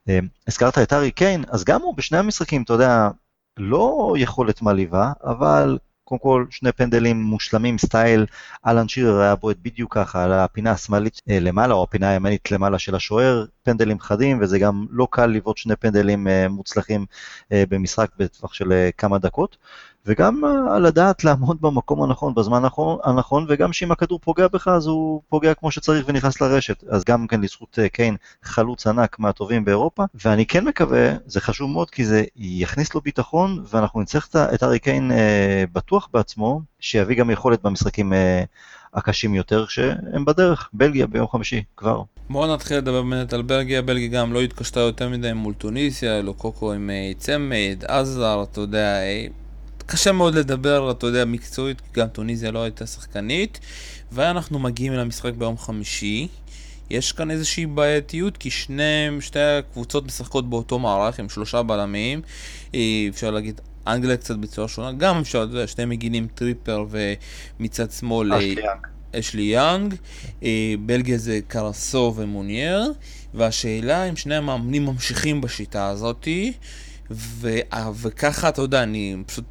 אה, 0.09 0.19
הזכרת 0.47 0.77
את 0.77 0.93
ארי 0.93 1.11
קיין, 1.11 1.43
אז 1.49 1.63
גם 1.63 1.81
הוא 1.81 1.95
בשני 1.97 2.17
המשחקים, 2.17 2.63
אתה 2.63 2.73
יודע, 2.73 3.09
לא 3.57 4.13
יכולת 4.17 4.61
מעליבה, 4.61 5.11
אבל 5.23 5.77
קודם 6.03 6.19
כל 6.19 6.45
שני 6.49 6.71
פנדלים 6.71 7.21
מושלמים, 7.21 7.77
סטייל 7.77 8.25
אלן 8.67 8.87
שירר 8.87 9.21
היה 9.21 9.35
בועט 9.35 9.57
בדיוק 9.61 9.93
ככה, 9.93 10.23
על 10.23 10.33
הפינה 10.33 10.71
השמאלית 10.71 11.21
אה, 11.29 11.39
למעלה, 11.39 11.73
או 11.73 11.83
הפינה 11.83 12.09
הימנית 12.09 12.51
למעלה 12.51 12.79
של 12.79 12.95
השוער, 12.95 13.45
פנדלים 13.63 13.99
חדים, 13.99 14.39
וזה 14.41 14.59
גם 14.59 14.85
לא 14.89 15.07
קל 15.11 15.25
לבעוט 15.25 15.57
שני 15.57 15.75
פנדלים 15.75 16.27
מוצלחים 16.49 17.05
במשחק 17.51 18.09
בטווח 18.17 18.53
של 18.53 18.89
כמה 18.97 19.17
דקות. 19.17 19.57
וגם 20.05 20.45
אה, 20.45 20.75
על 20.75 20.85
הדעת 20.85 21.23
לעמוד 21.23 21.57
במקום 21.61 22.03
הנכון, 22.03 22.33
בזמן 22.35 22.61
הנכון, 23.03 23.45
וגם 23.49 23.73
שאם 23.73 23.91
הכדור 23.91 24.19
פוגע 24.19 24.47
בך 24.47 24.67
אז 24.67 24.87
הוא 24.87 25.21
פוגע 25.29 25.53
כמו 25.53 25.71
שצריך 25.71 26.05
ונכנס 26.07 26.41
לרשת. 26.41 26.83
אז 26.89 27.03
גם 27.03 27.27
כן 27.27 27.41
לזכות 27.41 27.79
אה, 27.79 27.89
קיין 27.89 28.15
חלוץ 28.43 28.87
ענק 28.87 29.19
מהטובים 29.19 29.65
באירופה, 29.65 30.03
ואני 30.25 30.45
כן 30.45 30.65
מקווה, 30.65 31.11
זה 31.25 31.41
חשוב 31.41 31.71
מאוד 31.71 31.89
כי 31.89 32.05
זה 32.05 32.23
יכניס 32.35 32.93
לו 32.95 33.01
ביטחון, 33.01 33.63
ואנחנו 33.69 34.01
נצטרך 34.01 34.29
את 34.35 34.63
ארי 34.63 34.79
קיין 34.79 35.11
אה, 35.11 35.63
בטוח 35.73 36.09
בעצמו, 36.13 36.61
שיביא 36.79 37.15
גם 37.15 37.29
יכולת 37.29 37.61
במשחקים 37.61 38.13
אה, 38.13 38.43
הקשים 38.93 39.35
יותר, 39.35 39.65
שהם 39.67 40.25
בדרך, 40.25 40.69
בלגיה 40.73 41.07
ביום 41.07 41.27
חמישי 41.27 41.63
כבר. 41.77 42.01
בואו 42.29 42.53
נתחיל 42.53 42.77
לדבר 42.77 43.01
באמת 43.01 43.33
על 43.33 43.41
בלגיה, 43.41 43.81
בלגיה 43.81 44.07
גם 44.07 44.33
לא 44.33 44.41
התקשתה 44.41 44.79
יותר 44.79 45.09
מדי 45.09 45.33
מול 45.33 45.53
טוניסיה, 45.53 46.21
לא 46.21 46.33
קוקו 46.37 46.73
עם 46.73 46.89
צמד, 47.17 47.83
עזר, 47.87 48.43
אתה 48.43 48.61
יודע, 48.61 48.99
קשה 49.85 50.11
מאוד 50.11 50.35
לדבר, 50.35 50.91
אתה 50.91 51.07
יודע, 51.07 51.25
מקצועית, 51.25 51.81
כי 51.81 51.99
גם 51.99 52.07
טוניזיה 52.07 52.51
לא 52.51 52.63
הייתה 52.63 52.85
שחקנית. 52.85 53.59
ואנחנו 54.11 54.59
מגיעים 54.59 54.93
למשחק 54.93 55.33
ביום 55.33 55.57
חמישי. 55.57 56.27
יש 56.89 57.11
כאן 57.11 57.31
איזושהי 57.31 57.65
בעייתיות, 57.65 58.37
כי 58.37 58.49
שני, 58.49 59.07
שתי 59.19 59.39
הקבוצות 59.39 60.05
משחקות 60.05 60.49
באותו 60.49 60.79
מערך, 60.79 61.19
עם 61.19 61.29
שלושה 61.29 61.63
בלמים. 61.63 62.21
אה, 62.75 63.05
אפשר 63.09 63.31
להגיד, 63.31 63.61
אנגליה 63.87 64.17
קצת 64.17 64.35
בצורה 64.35 64.67
שונה, 64.67 64.91
גם 64.91 65.19
אפשר, 65.19 65.43
אתה 65.43 65.51
יודע, 65.51 65.67
שני 65.67 65.85
מגינים 65.85 66.27
טריפר 66.35 66.85
ומצד 67.59 67.91
שמאל... 67.91 68.31
אשלי 69.19 69.41
יאנג, 69.41 69.95
אה, 70.43 70.73
בלגיה 70.85 71.17
זה 71.17 71.39
קרסקו 71.47 72.13
ומונייה, 72.15 72.91
והשאלה 73.33 74.03
אם 74.09 74.15
שני 74.15 74.35
המאמנים 74.35 74.85
ממשיכים 74.85 75.41
בשיטה 75.41 75.87
הזאתי, 75.87 76.53
וככה, 77.11 78.49
אתה 78.49 78.61
יודע, 78.61 78.83
אני 78.83 79.15
פשוט 79.25 79.45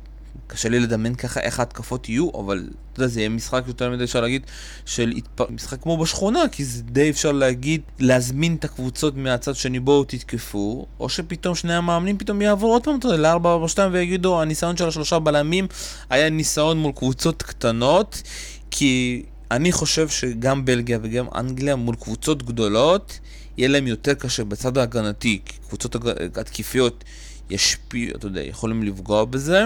קשה 0.47 0.69
לי 0.69 0.81
לדמיין 0.81 1.15
ככה 1.15 1.41
איך 1.41 1.59
ההתקפות 1.59 2.09
יהיו, 2.09 2.31
אבל 2.41 2.69
אתה 2.93 3.01
יודע, 3.01 3.09
זה 3.09 3.21
יהיה 3.21 3.29
משחק 3.29 3.65
יותר 3.67 3.91
מדי 3.91 4.05
אפשר 4.05 4.21
להגיד 4.21 4.43
של 4.87 5.13
התפ... 5.17 5.51
משחק 5.51 5.83
כמו 5.83 5.99
בשכונה, 5.99 6.41
כי 6.53 6.65
זה 6.65 6.83
די 6.83 7.11
אפשר 7.11 7.33
להגיד, 7.33 7.81
להזמין 7.99 8.55
את 8.55 8.65
הקבוצות 8.65 9.17
מהצד 9.17 9.55
שני 9.55 9.81
בואו 9.81 10.05
תתקפו, 10.05 10.87
או 11.01 11.09
שפתאום 11.09 11.55
שני 11.55 11.75
המאמנים 11.75 12.19
פתאום 12.19 12.43
יעברו 12.43 12.73
עוד 12.73 12.85
פעם, 12.85 12.99
אתה 12.99 13.09
יודע, 13.09 13.35
ל-4-4-2 13.35 13.79
ויגידו, 13.93 14.43
הניסיון 14.43 14.77
של 14.77 14.89
השלושה 14.89 15.19
בלמים 15.19 15.67
היה 16.11 16.31
ניסיון 16.31 16.79
מול 16.79 16.93
קבוצות 16.93 17.43
קטנות, 17.43 18.23
כי 18.71 19.23
אני 19.51 19.73
חושב 19.73 20.09
שגם 20.09 20.65
בלגיה 20.65 20.99
וגם 21.03 21.27
אנגליה 21.35 21.77
מול 21.77 21.95
קבוצות 21.95 22.43
גדולות, 22.43 23.19
יהיה 23.57 23.69
להם 23.69 23.87
יותר 23.87 24.15
קשה 24.15 24.45
בצד 24.45 24.79
ההגנתי, 24.79 25.41
כי 25.45 25.59
קבוצות 25.69 25.97
התקיפיות 26.37 27.05
ישפיעו, 27.51 28.17
אתה 28.17 28.27
יודע, 28.27 28.41
יכולים 28.41 28.83
לפגוע 28.83 29.25
בזה. 29.25 29.65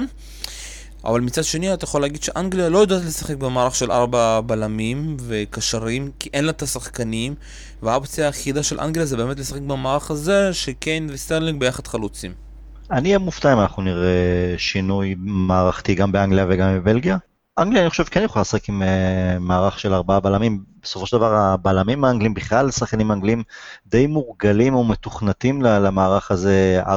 אבל 1.05 1.21
מצד 1.21 1.45
שני 1.45 1.75
אתה 1.75 1.85
יכול 1.85 2.01
להגיד 2.01 2.23
שאנגליה 2.23 2.69
לא 2.69 2.79
יודעת 2.79 3.03
לשחק 3.05 3.37
במערך 3.37 3.75
של 3.75 3.93
ארבע 3.93 4.41
בלמים 4.41 5.17
וקשרים 5.21 6.11
כי 6.19 6.31
אין 6.33 6.45
לה 6.45 6.51
את 6.51 6.63
השחקנים 6.63 7.35
והאופציה 7.83 8.27
היחידה 8.27 8.63
של 8.63 8.81
אנגליה 8.81 9.07
זה 9.07 9.17
באמת 9.17 9.39
לשחק 9.39 9.61
במערך 9.61 10.11
הזה 10.11 10.53
שקיין 10.53 11.09
וסטרלינג 11.13 11.61
ביחד 11.61 11.87
חלוצים. 11.87 12.33
אני 12.91 13.09
אהיה 13.09 13.19
מופתע 13.19 13.53
אם 13.53 13.61
אנחנו 13.61 13.83
נראה 13.83 14.55
שינוי 14.59 15.15
מערכתי 15.19 15.95
גם 15.95 16.13
באנגליה 16.13 16.47
וגם 16.49 16.79
בבלגיה. 16.79 17.17
אנגליה 17.59 17.83
אני 17.83 17.91
חושב 17.91 18.05
כן 18.05 18.23
יכולה 18.23 18.41
לשחק 18.41 18.69
עם 18.69 18.83
uh, 18.83 19.39
מערך 19.41 19.79
של 19.79 19.95
ארבעה 19.95 20.21
בלמים. 20.21 20.63
בסופו 20.83 21.07
של 21.07 21.17
דבר 21.17 21.35
הבלמים 21.35 22.05
האנגלים, 22.05 22.35
בכלל 22.35 22.71
שחקנים 22.71 23.13
אנגלים 23.13 23.43
די 23.87 24.07
מורגלים 24.07 24.75
ומתוכנתים 24.75 25.63
למערך 25.63 26.31
הזה 26.31 26.83
4-4-2. 26.87 26.89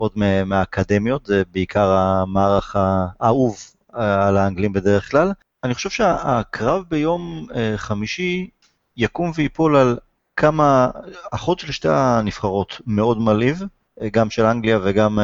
עוד 0.00 0.12
מהאקדמיות, 0.46 1.26
זה 1.26 1.42
בעיקר 1.52 1.90
המערך 1.90 2.76
האהוב 2.78 3.56
אה, 3.96 4.28
על 4.28 4.36
האנגלים 4.36 4.72
בדרך 4.72 5.10
כלל. 5.10 5.32
אני 5.64 5.74
חושב 5.74 5.90
שהקרב 5.90 6.84
ביום 6.88 7.46
אה, 7.54 7.72
חמישי 7.76 8.48
יקום 8.96 9.32
ויפול 9.34 9.76
על 9.76 9.98
כמה, 10.36 10.90
החוד 11.32 11.58
של 11.58 11.72
שתי 11.72 11.88
הנבחרות 11.90 12.80
מאוד 12.86 13.18
מלהיב, 13.18 13.62
אה, 14.02 14.08
גם 14.12 14.30
של 14.30 14.46
אנגליה 14.46 14.78
וגם 14.84 15.18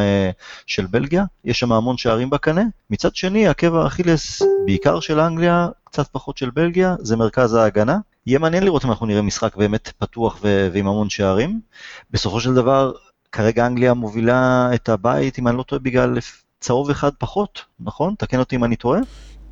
של 0.66 0.86
בלגיה, 0.86 1.24
יש 1.44 1.58
שם 1.58 1.72
המון 1.72 1.96
שערים 1.96 2.30
בקנה. 2.30 2.62
מצד 2.90 3.16
שני, 3.16 3.48
עקב 3.48 3.74
האכילס, 3.74 4.42
בעיקר 4.66 5.00
של 5.00 5.20
אנגליה, 5.20 5.68
קצת 5.84 6.08
פחות 6.08 6.36
של 6.36 6.50
בלגיה, 6.50 6.96
זה 6.98 7.16
מרכז 7.16 7.54
ההגנה. 7.54 7.98
יהיה 8.26 8.38
מעניין 8.38 8.62
לראות 8.64 8.84
אם 8.84 8.90
אנחנו 8.90 9.06
נראה 9.06 9.22
משחק 9.22 9.56
באמת 9.56 9.92
פתוח 9.98 10.38
ועם 10.42 10.86
המון 10.86 11.10
שערים. 11.10 11.60
בסופו 12.10 12.40
של 12.40 12.54
דבר, 12.54 12.92
כרגע 13.36 13.66
אנגליה 13.66 13.94
מובילה 13.94 14.70
את 14.74 14.88
הבית, 14.88 15.38
אם 15.38 15.48
אני 15.48 15.56
לא 15.56 15.62
טועה, 15.62 15.80
בגלל 15.80 16.18
צהוב 16.60 16.90
אחד 16.90 17.10
פחות, 17.18 17.64
נכון? 17.80 18.14
תקן 18.18 18.38
אותי 18.38 18.56
אם 18.56 18.64
אני 18.64 18.76
טועה. 18.76 19.00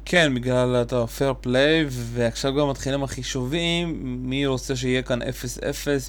כן, 0.07 0.35
בגלל 0.35 0.83
אתה 0.83 1.07
פייר 1.07 1.35
פליי, 1.41 1.87
ועכשיו 1.89 2.55
גם 2.55 2.71
מתחילים 2.71 3.03
החישובים, 3.03 4.01
מי 4.03 4.47
רוצה 4.47 4.77
שיהיה 4.77 5.03
כאן 5.03 5.23
0-0, 5.23 5.27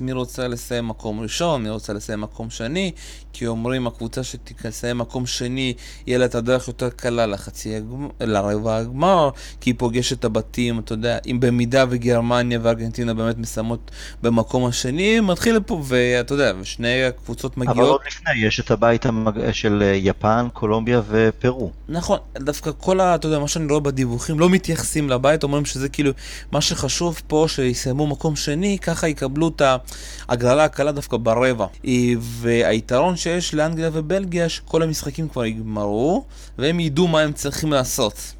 מי 0.02 0.12
רוצה 0.12 0.48
לסיים 0.48 0.88
מקום 0.88 1.20
ראשון, 1.20 1.64
מי 1.64 1.70
רוצה 1.70 1.94
לסיים 1.94 2.22
מקום 2.22 2.50
שני, 2.50 2.92
כי 3.34 3.48
אומרים 3.48 3.88
הקבוצה 3.88 4.24
שתסיים 4.24 4.98
מקום 4.98 5.25
שני, 5.25 5.74
יהיה 6.08 6.18
לה 6.18 6.25
את 6.25 6.36
הדרך 6.36 6.68
יותר 6.68 6.90
קלה 6.90 7.25
לחצי 7.25 7.75
הגמר, 7.75 8.08
לרבע 8.22 8.78
הגמר, 8.78 9.30
כי 9.62 9.70
היא 9.70 9.75
פוגשת 9.78 10.20
את 10.20 10.25
הבתים, 10.25 10.80
אתה 10.80 10.94
יודע, 10.94 11.18
אם 11.25 11.40
במידה 11.40 11.86
וגרמניה 11.90 12.60
וארגנטינה 12.62 13.14
באמת 13.14 13.38
מסיימות 13.38 13.92
במקום 14.24 14.66
השני, 14.66 15.20
מתחיל 15.20 15.56
לפה, 15.56 15.82
ואתה 15.86 16.34
יודע, 16.34 16.54
ושני 16.60 17.04
הקבוצות 17.04 17.58
מגיעות... 17.58 17.78
אבל 17.78 17.88
עוד 17.88 18.02
לפני, 18.08 18.46
יש 18.46 18.60
את 18.60 18.72
הבית 18.72 19.06
המג... 19.06 19.52
של 19.52 19.84
יפן, 19.96 20.48
קולומביה 20.54 21.02
ופרו. 21.08 21.72
נכון, 21.90 22.20
דווקא 22.38 22.72
כל 22.78 23.00
ה... 23.00 23.16
אתה 23.16 23.28
יודע, 23.28 23.40
מה 23.40 23.48
שאני 23.48 23.66
רואה 23.66 23.85
בדיווחים 23.86 24.39
לא 24.39 24.50
מתייחסים 24.50 25.10
לבית, 25.10 25.44
אומרים 25.44 25.65
שזה 25.65 25.89
כאילו 25.89 26.12
מה 26.51 26.62
שחשוב 26.62 27.22
פה 27.27 27.46
שיסיימו 27.48 28.08
מקום 28.08 28.36
שני, 28.36 28.77
ככה 28.82 29.08
יקבלו 29.08 29.48
את 29.48 29.62
ההגרלה 30.27 30.63
הקלה 30.63 30.92
דווקא 30.92 31.18
ברבע. 31.18 31.65
והיתרון 32.20 33.15
שיש 33.15 33.54
לאנגליה 33.54 33.89
ובלגיה, 33.94 34.50
שכל 34.50 34.84
המשחקים 34.84 35.27
כבר 35.27 35.46
יגמרו, 35.46 36.25
והם 36.58 36.80
ידעו 36.80 37.08
מה 37.08 37.22
הם 37.22 37.34
צריכים 37.34 37.72
לעשות. 37.72 38.34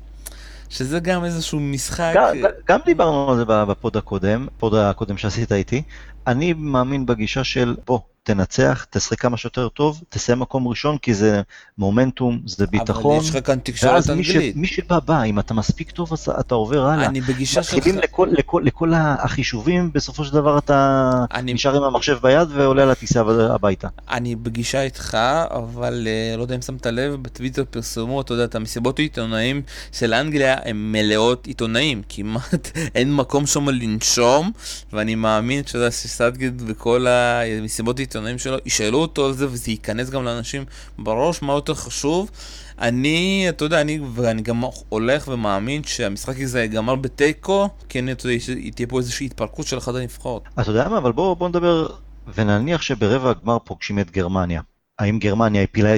שזה 0.70 1.00
גם 1.00 1.26
איזשהו 1.26 1.60
משחק... 1.60 2.14
גם, 2.16 2.38
גם 2.68 2.80
דיברנו 2.86 3.32
על 3.32 3.38
זה 3.38 3.46
בפוד 3.46 3.98
הקודם, 3.98 4.48
פוד 4.58 4.76
הקודם 4.76 5.18
שעשית 5.18 5.52
איתי. 5.52 5.82
אני 6.28 6.54
מאמין 6.54 7.06
בגישה 7.06 7.44
של 7.44 7.76
בוא, 7.88 8.00
תנצח, 8.26 8.86
תשחק 8.90 9.20
כמה 9.20 9.38
שיותר 9.38 9.70
טוב, 9.70 10.02
תסיים 10.10 10.40
מקום 10.40 10.68
ראשון, 10.68 10.98
כי 10.98 11.14
זה 11.14 11.42
מומנטום, 11.78 12.42
זה 12.46 12.68
ביטחון. 12.68 13.16
אבל 13.16 13.26
יש 13.26 13.30
לך 13.36 13.48
כאן 13.48 13.60
תקשורת 13.60 14.10
אנגלית. 14.10 14.56
מי 14.56 14.68
שבא 14.68 15.00
בא, 15.00 15.24
אם 15.24 15.40
אתה 15.40 15.54
מספיק 15.54 15.92
טוב, 15.92 16.14
אז 16.14 16.30
אתה 16.40 16.56
עובר 16.56 16.86
הלאה. 16.86 17.06
אני 17.06 17.22
בגישה 17.22 17.64
שלך... 17.64 17.74
מתחילים 17.74 18.00
לכל, 18.00 18.30
לכל, 18.32 18.62
לכל 18.66 18.92
החישובים, 18.96 19.90
בסופו 19.94 20.26
של 20.26 20.34
דבר 20.34 20.58
אתה 20.58 21.12
אני... 21.34 21.54
נשאר 21.54 21.76
עם 21.76 21.84
המחשב 21.84 22.18
ביד 22.22 22.48
ועולה 22.52 22.84
על 22.84 22.92
הטיסה 22.92 23.22
הביתה. 23.54 23.88
אני 24.10 24.36
בגישה 24.36 24.82
איתך, 24.82 25.18
אבל 25.50 26.08
אה, 26.08 26.38
לא 26.38 26.42
יודע 26.42 26.56
אם 26.56 26.62
שמת 26.62 26.86
לב, 26.86 27.16
בטוויטר 27.22 27.64
פרסמו, 27.70 28.22
אתה 28.22 28.34
יודע, 28.34 28.44
את 28.44 28.56
המסיבות 28.56 29.00
העיתונאים 29.00 29.62
של 29.92 30.14
אנגליה 30.14 30.56
הן 30.66 30.78
מלאות 30.92 31.48
עיתונאים. 31.48 32.02
כמעט 32.10 32.72
אין 32.96 33.16
מקום 33.16 33.46
שם 33.46 33.70
לנשום, 33.70 34.52
ואני 34.94 35.16
מאמין, 35.16 35.66
שאתה 35.66 35.78
יודע, 35.78 35.92
שסטגד 35.92 36.52
וכל 36.70 37.06
המסיבות 37.08 38.00
העיתונאים 38.00 38.15
העיתונאים 38.16 38.40
שלו, 38.40 38.58
ישאלו 38.66 38.98
אותו 38.98 39.26
על 39.26 39.34
זה 39.34 39.48
וזה 39.48 39.72
ייכנס 39.72 40.10
גם 40.10 40.24
לאנשים 40.24 40.66
בראש, 40.98 41.42
מה 41.42 41.54
יותר 41.54 41.74
חשוב. 41.74 42.32
אני, 42.80 43.46
אתה 43.50 43.66
יודע, 43.66 43.82
אני, 43.82 44.00
ואני 44.14 44.42
גם 44.42 44.64
הולך 44.90 45.28
ומאמין 45.28 45.84
שהמשחק 45.84 46.42
הזה 46.42 46.62
ייגמר 46.62 46.96
בתיקו, 46.96 47.70
כן, 47.90 48.10
אתה 48.10 48.28
יודע, 48.28 48.44
תהיה 48.76 48.88
פה 48.88 48.98
איזושהי 48.98 49.26
התפרקות 49.26 49.68
של 49.68 49.78
אחת 49.78 49.96
הנבחרות. 49.96 50.44
אתה 50.60 50.70
יודע 50.72 50.90
מה, 50.90 50.98
אבל 50.98 51.12
בואו 51.12 51.36
בוא 51.36 51.50
נדבר, 51.50 51.88
ונניח 52.34 52.82
שברבע 52.82 53.30
הגמר 53.30 53.58
פוגשים 53.60 54.00
את 54.00 54.12
גרמניה. 54.12 54.62
האם 55.00 55.20
גרמניה 55.20 55.64
הפילה, 55.64 55.96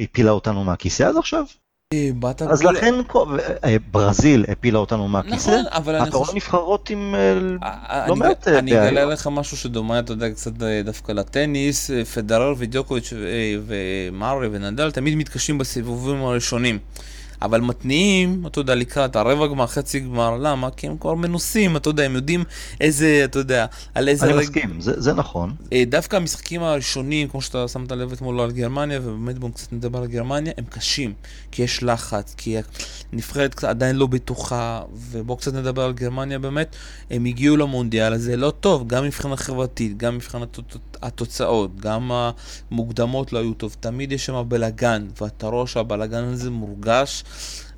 הפילה 0.00 0.30
אותנו 0.30 0.64
מהכיסא 0.64 1.02
עד 1.02 1.16
עכשיו? 1.16 1.44
אז 2.50 2.62
לכן 2.62 2.94
אה, 3.64 3.76
ברזיל 3.90 4.44
הפילה 4.48 4.78
אותנו 4.78 5.08
מהכיסא, 5.08 5.60
נכון, 5.72 5.94
אני 5.94 6.10
חושב... 6.10 6.34
נבחרות 6.34 6.90
עם 6.90 7.14
אה, 7.14 8.06
לא 8.06 8.16
מעט 8.16 8.48
בעיות. 8.48 8.58
אני 8.58 8.88
אגלה 8.88 9.04
לך 9.04 9.28
משהו 9.32 9.56
שדומה, 9.56 9.98
אתה 9.98 10.12
יודע, 10.12 10.30
קצת 10.30 10.62
אה, 10.62 10.82
דווקא 10.84 11.12
לטניס, 11.12 11.90
פדרר 12.14 12.54
ודיוקוביץ' 12.58 13.12
ומארי 13.66 14.48
ונדל 14.52 14.90
תמיד 14.90 15.14
מתקשים 15.14 15.58
בסיבובים 15.58 16.24
הראשונים. 16.24 16.78
אבל 17.42 17.60
מתניעים, 17.60 18.42
אתה 18.46 18.60
יודע, 18.60 18.74
לקראת 18.74 19.16
הרבע 19.16 19.46
גמר, 19.46 19.66
חצי 19.66 20.00
גמר, 20.00 20.36
למה? 20.36 20.70
כי 20.70 20.86
הם 20.86 20.96
כבר 20.98 21.14
מנוסים, 21.14 21.76
אתה 21.76 21.90
יודע, 21.90 22.02
הם 22.04 22.14
יודעים 22.14 22.44
איזה, 22.80 23.22
אתה 23.24 23.38
יודע, 23.38 23.66
על 23.94 24.08
איזה... 24.08 24.26
אני 24.26 24.32
רג... 24.32 24.40
מסכים, 24.40 24.80
זה, 24.80 25.00
זה 25.00 25.12
נכון. 25.12 25.54
אה, 25.72 25.84
דווקא 25.86 26.16
המשחקים 26.16 26.62
הראשונים, 26.62 27.28
כמו 27.28 27.42
שאתה 27.42 27.68
שמת 27.68 27.92
לב 27.92 28.12
אתמול 28.12 28.40
על 28.40 28.50
גרמניה, 28.50 28.98
ובאמת 29.02 29.38
בואו 29.38 29.52
קצת 29.52 29.72
נדבר 29.72 29.98
על 29.98 30.06
גרמניה, 30.06 30.52
הם 30.58 30.64
קשים, 30.64 31.12
כי 31.50 31.62
יש 31.62 31.82
לחץ, 31.82 32.34
כי 32.36 32.56
הנבחרת 33.12 33.64
עדיין 33.64 33.96
לא 33.96 34.06
בטוחה, 34.06 34.82
ובואו 35.10 35.36
קצת 35.36 35.54
נדבר 35.54 35.82
על 35.82 35.92
גרמניה 35.92 36.38
באמת, 36.38 36.76
הם 37.10 37.24
הגיעו 37.24 37.56
למונדיאל 37.56 38.12
הזה 38.12 38.36
לא 38.36 38.52
טוב, 38.60 38.88
גם 38.88 39.04
מבחינה 39.04 39.36
חברתית, 39.36 39.96
גם 39.96 40.16
מבחינת 40.16 40.58
התוצאות, 41.02 41.80
גם 41.80 42.10
המוקדמות 42.70 43.32
לא 43.32 43.38
היו 43.38 43.54
טוב, 43.54 43.76
תמיד 43.80 44.12
יש 44.12 44.26
שם 44.26 44.44
בלאגן, 44.48 45.06
ואתה 45.20 45.46
רואה 45.46 45.66
שהבלאגן 45.66 46.24
הזה 46.24 46.50
מורגש. 46.50 47.24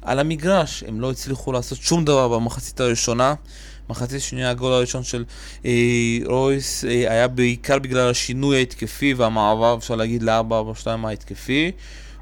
על 0.02 0.18
המגרש. 0.18 0.84
הם 0.88 1.00
לא 1.00 1.10
הצליחו 1.10 1.52
לעשות 1.52 1.78
שום 1.78 2.04
דבר 2.04 2.28
במחצית 2.28 2.80
הראשונה. 2.80 3.34
מחצית 3.90 4.20
שנייה 4.20 4.50
הגול 4.50 4.72
הראשון 4.72 5.02
של 5.02 5.24
אה, 5.64 5.70
רויס 6.26 6.84
אה, 6.84 6.90
היה 6.90 7.28
בעיקר 7.28 7.78
בגלל 7.78 8.10
השינוי 8.10 8.56
ההתקפי 8.56 9.14
והמעבר, 9.14 9.76
אפשר 9.78 9.96
להגיד, 9.96 10.22
ל-4-4-2 10.22 10.86
ההתקפי. 11.04 11.72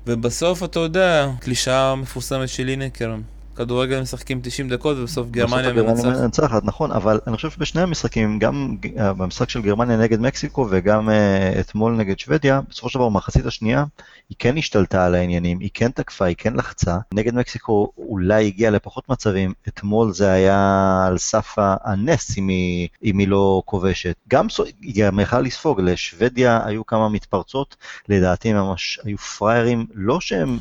ובסוף, 0.07 0.63
אתה 0.63 0.81
יודע, 0.81 1.31
קלישאה 1.41 1.95
מפורסמת 1.95 2.49
של 2.49 2.65
לינקר. 2.65 3.15
כדורגל 3.61 4.01
משחקים 4.01 4.41
90 4.43 4.69
דקות 4.69 4.97
ובסוף 4.99 5.31
גרמניה 5.31 5.73
מנצחת. 5.73 6.65
נכון, 6.65 6.93
אבל 6.93 7.21
אני 7.27 7.37
חושב 7.37 7.51
שבשני 7.51 7.83
המשחקים, 7.83 8.39
גם 8.39 8.77
במשחק 8.97 9.51
של 9.51 9.63
גרמניה 9.63 9.97
נגד 9.97 10.21
מקסיקו 10.21 10.67
וגם 10.71 11.09
uh, 11.09 11.13
אתמול 11.61 11.93
נגד 11.93 12.19
שוודיה, 12.19 12.61
בסופו 12.71 12.89
של 12.89 12.99
דבר 12.99 13.09
במחצית 13.09 13.47
השנייה, 13.47 13.85
היא 14.29 14.37
כן 14.39 14.59
השתלטה 14.59 15.07
על 15.07 15.15
העניינים, 15.15 15.59
היא 15.59 15.71
כן 15.75 15.91
תקפה, 15.91 16.25
היא 16.25 16.37
כן 16.39 16.55
לחצה. 16.55 16.99
נגד 17.15 17.35
מקסיקו 17.35 17.93
אולי 17.99 18.47
הגיעה 18.47 18.71
לפחות 18.71 19.09
מצבים, 19.09 19.53
אתמול 19.69 20.13
זה 20.13 20.33
היה 20.33 21.05
על 21.07 21.19
סף 21.19 21.55
הנס 21.59 22.39
אם 22.39 22.49
היא, 22.49 22.89
אם 23.05 23.19
היא 23.19 23.29
לא 23.29 23.63
כובשת. 23.65 24.15
גם 24.29 24.47
היא 24.81 25.05
גם 25.05 25.21
יכלה 25.21 25.41
לספוג, 25.41 25.81
לשוודיה 25.81 26.61
היו 26.65 26.87
כמה 26.87 27.09
מתפרצות, 27.09 27.77
לדעתי 28.09 28.53
ממש 28.53 29.01
היו 29.05 29.19
פראיירים, 29.19 29.87
לא 29.95 30.21
שהם... 30.21 30.59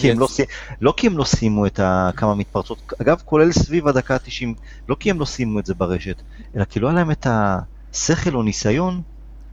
כי 0.00 0.10
הם 0.10 0.18
לא, 0.18 0.28
לא 0.80 0.94
כי 0.96 1.06
הם 1.06 1.18
לא 1.18 1.24
סיימו 1.24 1.66
את 1.66 1.80
כמה 2.16 2.35
מתפרצות, 2.36 2.92
אגב 3.02 3.22
כולל 3.24 3.52
סביב 3.52 3.88
הדקה 3.88 4.14
ה-90, 4.14 4.46
לא 4.88 4.96
כי 5.00 5.10
הם 5.10 5.20
לא 5.20 5.24
סיימו 5.24 5.58
את 5.58 5.66
זה 5.66 5.74
ברשת, 5.74 6.22
אלא 6.56 6.64
כי 6.64 6.80
לא 6.80 6.88
היה 6.88 6.94
להם 6.94 7.10
את 7.10 7.26
השכל 7.30 8.34
או 8.34 8.42
ניסיון 8.42 9.02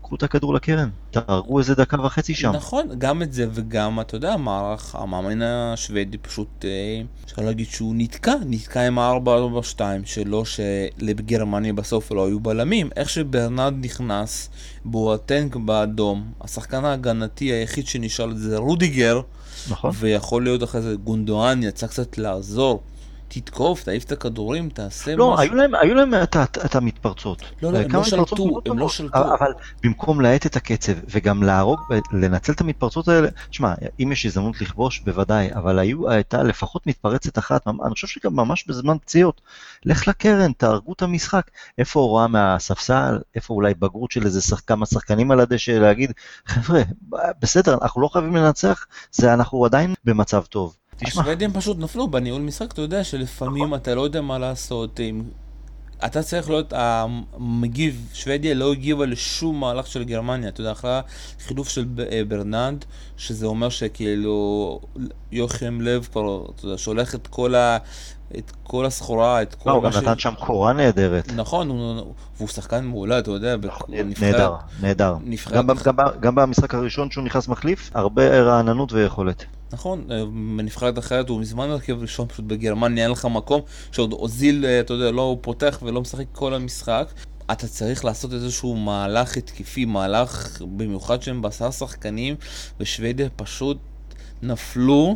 קחו 0.04 0.16
את 0.16 0.24
הכדור 0.24 0.54
לקרן, 0.54 0.90
תהרגו 1.12 1.60
איזה 1.60 1.76
דקה 1.76 2.02
וחצי 2.02 2.36
שם. 2.36 2.52
נכון, 2.52 2.88
גם 2.98 3.22
את 3.22 3.34
זה 3.34 3.48
וגם, 3.52 4.00
אתה 4.00 4.16
יודע, 4.16 4.34
המערך, 4.34 4.96
המאמן 4.96 5.42
השוודי 5.42 6.18
פשוט, 6.18 6.66
אה, 6.66 7.02
אפשר 7.26 7.42
להגיד 7.42 7.68
שהוא 7.68 7.94
נתקע, 7.98 8.34
נתקע 8.46 8.88
עם 8.88 9.00
ה-4-4-2 9.00 9.80
שלו, 10.06 10.44
שלגרמניה 10.46 11.74
בסוף 11.74 12.12
לא 12.12 12.28
היו 12.28 12.40
בלמים. 12.40 12.90
איך 12.96 13.10
שברנרד 13.10 13.74
נכנס, 13.86 14.50
בואטנק 14.86 15.56
באדום, 15.56 16.32
השחקן 16.42 16.86
ההגנתי 16.86 17.46
היחיד 17.46 17.88
שנשאל 17.88 18.36
זה 18.36 18.58
רודיגר, 18.58 19.22
נכון. 19.70 19.92
ויכול 19.94 20.44
להיות 20.44 20.64
אחרי 20.64 20.82
זה 20.82 20.96
גונדואן 20.96 21.64
יצא 21.64 21.88
קצת 21.88 22.18
לעזור. 22.18 22.82
תתקוף, 23.34 23.84
תעיף 23.84 24.04
את 24.04 24.12
הכדורים, 24.12 24.70
תעשה 24.70 25.16
לא, 25.16 25.34
משהו. 25.34 25.42
היו 25.42 25.56
להם, 25.56 25.76
היו 25.76 25.96
להם 25.96 26.14
את, 26.66 26.76
המתפרצות. 26.76 27.42
לא, 27.62 27.74
לא, 27.74 27.78
הם 27.78 27.92
לא 27.92 28.04
שלטו, 28.04 28.62
הם 28.66 28.80
לא. 28.80 28.90
שלטו. 28.90 29.18
אבל 29.18 29.52
במקום 29.84 30.22
להאט 30.22 30.46
את 30.46 30.56
הקצב 30.56 30.94
וגם 31.10 31.44
להרוג, 31.44 31.80
לנצל 32.12 32.52
את 32.52 32.62
המתפרצות 32.62 33.08
האלה, 33.08 33.28
שמע, 33.52 33.74
אם 34.00 34.12
יש 34.12 34.26
הזדמנות 34.26 34.62
לכבוש, 34.62 35.00
בוודאי, 35.00 35.54
אבל 35.54 35.80
היו, 35.80 36.10
הייתה 36.10 36.44
לפחות 36.44 36.88
מתפרצת 36.88 37.38
אחת, 37.38 37.68
אני 37.68 37.94
חושב 37.94 38.08
שגם 38.08 38.36
ממש 38.36 38.68
בזמן 38.68 38.98
פציעות, 38.98 39.42
לך 39.86 40.08
לקרן, 40.08 40.52
תהרגו 40.54 40.94
את 40.94 41.02
המשחק. 41.02 41.52
איפה 41.78 42.00
הוראה 42.00 42.28
מהספסל, 42.28 43.20
איפה 43.36 43.54
אולי 43.54 43.74
בגרות 43.74 44.12
של 44.12 44.26
איזה 44.26 44.42
שח, 44.42 44.62
כמה 44.68 44.86
שחקנים 44.86 45.32
על 45.32 45.40
הדשא, 45.40 45.72
להגיד, 45.72 46.12
חבר'ה, 46.46 46.82
בסדר, 47.42 47.78
אנחנו 47.82 48.02
לא 48.02 48.08
חייבים 48.08 48.36
לנצח, 48.36 48.86
זה 49.12 49.34
אנחנו 49.34 49.66
עדיין 49.66 49.94
במצב 50.06 50.44
טוב. 50.44 50.76
תשמע, 50.98 51.22
השוודים 51.22 51.54
פשוט 51.54 51.78
נפלו 51.80 52.08
בניהול 52.08 52.42
משחק, 52.42 52.72
אתה 52.72 52.82
יודע 52.82 53.04
שלפעמים 53.04 53.76
אתה 53.76 53.96
לא 53.96 54.02
יודע 54.02 54.22
מה 54.22 54.40
לעשות. 54.40 55.00
אם... 55.00 55.24
אתה 56.06 56.24
צריך 56.24 56.50
להיות 56.50 56.74
המגיב, 56.76 58.10
שוודיה 58.14 58.54
לא 58.54 58.72
הגיבה 58.72 59.06
לשום 59.06 59.60
מהלך 59.60 59.88
של 59.88 60.04
גרמניה, 60.04 60.50
אתה 60.50 60.62
יודע, 60.62 60.72
אחרי 60.72 61.00
החילוף 61.40 61.70
של 61.70 61.86
אה, 62.12 62.22
ברננד, 62.28 62.86
שזה 63.18 63.46
אומר 63.46 63.70
שכאילו 63.70 64.80
יוחם 65.32 65.82
לב 65.82 66.08
כבר, 66.12 66.46
אתה 66.56 66.66
יודע, 66.66 66.78
שולח 66.78 67.16
את 67.16 67.28
כל. 67.28 67.54
את 68.38 68.52
כל 68.64 68.86
הסחורה, 68.86 69.42
את 69.42 69.56
כל 69.56 69.70
לא, 69.70 69.76
הוא 69.76 69.84
מה 69.84 69.90
גם 69.90 69.98
נתן 70.02 70.20
שם 70.20 70.34
קורה 70.40 70.74
נהדרת. 70.74 71.32
נכון, 71.36 71.70
הוא... 71.70 72.14
והוא 72.38 72.48
שחקן 72.48 72.86
מעולה, 72.86 73.20
אתה 73.20 73.32
יודע, 73.32 73.58
בנבחרת- 73.58 73.90
נהדר, 74.22 74.56
נהדר. 74.82 75.16
גם, 76.20 76.36
במשחק 76.36 76.74
הראשון 76.76 77.12
שהוא 77.12 77.24
נכנס 77.24 77.48
מחליף, 77.48 77.92
הרבה 77.94 78.42
רעננות 78.42 78.94
ויכולת. 78.94 79.46
נכון, 79.74 80.04
אה, 80.12 80.26
בנבחרת 80.58 81.00
אחרת 81.00 81.30
הוא 81.30 81.40
מזמן 81.42 81.70
הרכב 81.70 82.02
ראשון, 82.02 82.28
פשוט 82.28 82.46
בגרמניה 82.46 83.04
אין 83.04 83.12
לך 83.12 83.26
מקום, 83.26 83.62
שעוד 83.92 84.14
אוזיל, 84.14 84.66
אה, 84.66 84.80
אתה 84.80 84.94
יודע, 84.94 85.12
לא 85.12 85.38
פותח 85.42 85.80
ולא 85.84 86.02
משחק 86.02 86.26
כל 86.32 86.54
המשחק. 86.54 87.08
אתה 87.52 87.68
צריך 87.68 88.06
לעשות 88.06 88.34
איזשהו 88.34 88.76
מהלך 88.76 89.38
התקפי, 89.38 89.86
מהלך 89.86 90.62
במיוחד 90.62 91.22
שהם 91.22 91.42
בעשרה 91.42 91.72
שחקנים, 91.72 92.36
ושוודיה 92.80 93.28
פשוט 93.36 93.78
נפלו, 94.42 95.16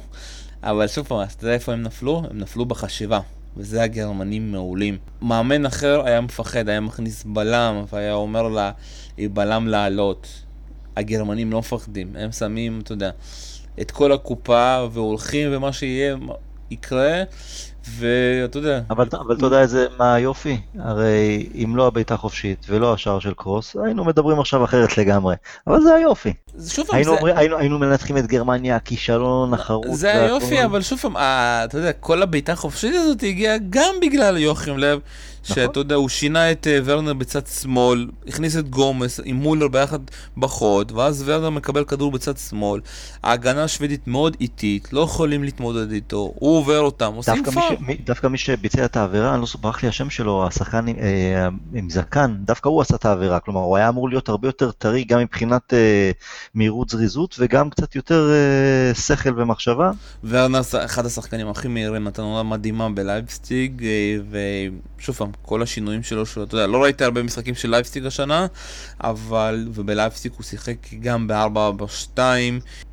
אבל 0.63 0.87
שוב 0.87 1.07
פעם, 1.07 1.21
אתה 1.21 1.43
יודע 1.43 1.53
איפה 1.53 1.73
הם 1.73 1.83
נפלו? 1.83 2.23
הם 2.29 2.39
נפלו 2.39 2.65
בחשיבה. 2.65 3.19
וזה 3.57 3.83
הגרמנים 3.83 4.51
מעולים. 4.51 4.97
מאמן 5.21 5.65
אחר 5.65 6.01
היה 6.05 6.21
מפחד, 6.21 6.69
היה 6.69 6.79
מכניס 6.79 7.23
בלם, 7.23 7.85
והיה 7.93 8.13
אומר 8.13 8.47
לה, 8.47 8.71
בלם 9.17 9.67
לעלות. 9.67 10.27
הגרמנים 10.97 11.51
לא 11.51 11.59
מפחדים, 11.59 12.15
הם 12.15 12.31
שמים, 12.31 12.79
אתה 12.83 12.93
יודע, 12.93 13.11
את 13.81 13.91
כל 13.91 14.11
הקופה 14.11 14.87
והולכים 14.91 15.49
ומה 15.51 15.73
שיהיה 15.73 16.15
יקרה 16.71 17.23
ואתה 17.99 18.57
יודע. 18.57 18.79
אבל, 18.89 19.05
אבל 19.13 19.35
אתה 19.35 19.45
יודע 19.45 19.61
איזה, 19.61 19.85
מה 19.97 20.13
היופי? 20.13 20.57
הרי 20.79 21.49
אם 21.63 21.75
לא 21.75 21.87
הבעיטה 21.87 22.17
חופשית 22.17 22.65
ולא 22.69 22.93
השער 22.93 23.19
של 23.19 23.33
קרוס, 23.33 23.75
היינו 23.85 24.05
מדברים 24.05 24.39
עכשיו 24.39 24.63
אחרת 24.63 24.97
לגמרי. 24.97 25.35
אבל 25.67 25.81
זה 25.81 25.93
היופי. 25.93 26.33
זה 26.55 26.71
שוב 26.71 26.85
היינו, 26.91 27.11
זה, 27.11 27.17
אומרים, 27.17 27.37
היינו, 27.37 27.57
היינו 27.57 27.79
מנתחים 27.79 28.17
את 28.17 28.27
גרמניה, 28.27 28.75
הכישלון, 28.75 29.53
החרוץ. 29.53 29.87
זה 29.97 30.23
היופי, 30.23 30.65
אבל 30.65 30.81
שוב 30.81 30.99
פעם, 30.99 31.17
ה- 31.17 31.61
אתה 31.65 31.77
יודע, 31.77 31.91
כל 31.91 32.21
הבעיטה 32.21 32.51
החופשית 32.51 32.95
הזאת 32.95 33.23
הגיעה 33.23 33.55
גם 33.69 33.95
בגלל 34.01 34.37
יוחם 34.37 34.77
לב, 34.77 34.99
שאתה 35.43 35.79
יודע, 35.79 35.95
הוא 35.95 36.09
שינה 36.09 36.51
את 36.51 36.67
אה, 36.67 36.79
ורנר 36.85 37.13
בצד 37.13 37.47
שמאל, 37.47 38.07
הכניס 38.27 38.57
את 38.57 38.69
גומז 38.69 39.19
עם 39.23 39.35
מולר 39.35 39.67
ביחד 39.67 39.99
בחוד, 40.37 40.91
ואז 40.95 41.23
ורנר 41.25 41.49
מקבל 41.49 41.83
כדור 41.83 42.11
בצד 42.11 42.37
שמאל. 42.37 42.81
ההגנה 43.23 43.63
השוודית 43.63 44.07
מאוד 44.07 44.37
איטית, 44.41 44.93
לא 44.93 45.01
יכולים 45.01 45.43
להתמודד 45.43 45.91
איתו, 45.91 46.33
הוא 46.35 46.57
עובר 46.57 46.79
אותם, 46.79 47.13
עושים 47.15 47.43
פאול. 47.43 47.76
דווקא 48.05 48.27
מי 48.27 48.37
שביצע 48.37 48.85
את 48.85 48.97
העבירה, 48.97 49.33
אני 49.33 49.41
לא 49.41 49.47
ברח 49.61 49.83
לי 49.83 49.89
השם 49.89 50.09
שלו, 50.09 50.47
השחקן 50.47 50.85
אה, 50.87 51.47
עם 51.73 51.89
זקן, 51.89 52.35
דווקא 52.39 52.69
הוא 52.69 52.81
עשה 52.81 52.95
את 52.95 53.05
העבירה, 53.05 53.39
כלומר 53.39 53.61
הוא 53.61 53.77
היה 53.77 53.89
אמור 53.89 54.09
להיות 54.09 54.29
הרבה 54.29 54.47
יותר 54.47 54.71
טרי 54.71 55.03
גם 55.03 55.19
מבחינת 55.19 55.73
אה, 55.73 56.11
מהירות 56.53 56.89
זריזות 56.89 57.35
וגם 57.39 57.69
קצת 57.69 57.95
יותר 57.95 58.29
אה, 58.31 58.93
שכל 58.93 59.41
ומחשבה. 59.41 59.91
ורנר 60.23 60.61
אחד 60.85 61.05
השחקנים 61.05 61.47
הכי 61.47 61.67
מהירים, 61.67 62.03
נתן 62.03 62.21
עונה 62.21 62.43
מדהימה 62.43 62.89
בלייפציג, 62.89 63.85
ושוב 64.29 65.15
פעם, 65.15 65.31
כל 65.41 65.61
השינויים 65.61 66.03
שלו, 66.03 66.23
אתה 66.23 66.55
יודע, 66.55 66.67
לא 66.67 66.83
ראיתי 66.83 67.03
הרבה 67.03 67.23
משחקים 67.23 67.55
של 67.55 67.69
לייפציג 67.69 68.05
השנה, 68.05 68.47
אבל, 69.01 69.67
ובלייפציג 69.73 70.31
הוא 70.37 70.43
שיחק 70.43 70.93
גם 71.01 71.27
ב-4-4-2, 71.27 72.19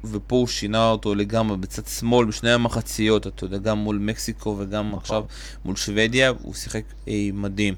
ופה 0.05 0.37
הוא 0.37 0.47
שינה 0.47 0.89
אותו 0.89 1.15
לגמרי 1.15 1.57
בצד 1.57 1.87
שמאל, 1.87 2.27
בשני 2.27 2.53
המחציות, 2.53 3.27
אתה 3.27 3.45
יודע, 3.45 3.59
גם 3.59 3.79
מול 3.79 3.99
מקסיקו 3.99 4.57
וגם 4.69 4.87
נכון. 4.89 4.99
עכשיו 5.01 5.23
מול 5.65 5.77
שוודיה, 5.77 6.33
הוא 6.43 6.55
שיחק 6.55 6.83
אה, 7.09 7.29
מדהים. 7.33 7.75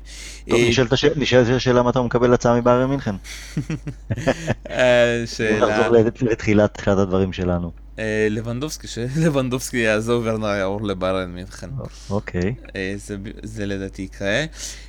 טוב, 0.48 0.58
אה, 0.60 0.68
נשאלת 0.68 0.92
השאלה- 0.92 1.14
נשאלת 1.16 1.48
השאלה 1.48 1.82
מתי 1.82 1.98
הוא 1.98 2.06
מקבל 2.06 2.34
הצעה 2.34 2.60
מביירן 2.60 2.90
מינכן. 2.90 3.14
אה, 4.70 5.22
שאלה- 5.26 5.66
נחזור 5.78 5.88
לת- 5.96 6.22
לתחילת 6.22 6.74
תחילת 6.74 6.98
הדברים 6.98 7.32
שלנו. 7.32 7.85
אה, 7.98 8.26
לבנדובסקי, 8.30 8.86
שלבנדובסקי 8.88 9.76
יעזוב, 9.76 10.22
ורנר 10.26 10.46
יעבור 10.46 10.86
לביירן 10.86 11.30
מינכן. 11.30 11.70
אוקיי. 12.10 12.54
אה, 12.76 12.94
זה, 12.96 13.16
זה 13.42 13.66
לדעתי 13.66 14.02
יקרה. 14.02 14.44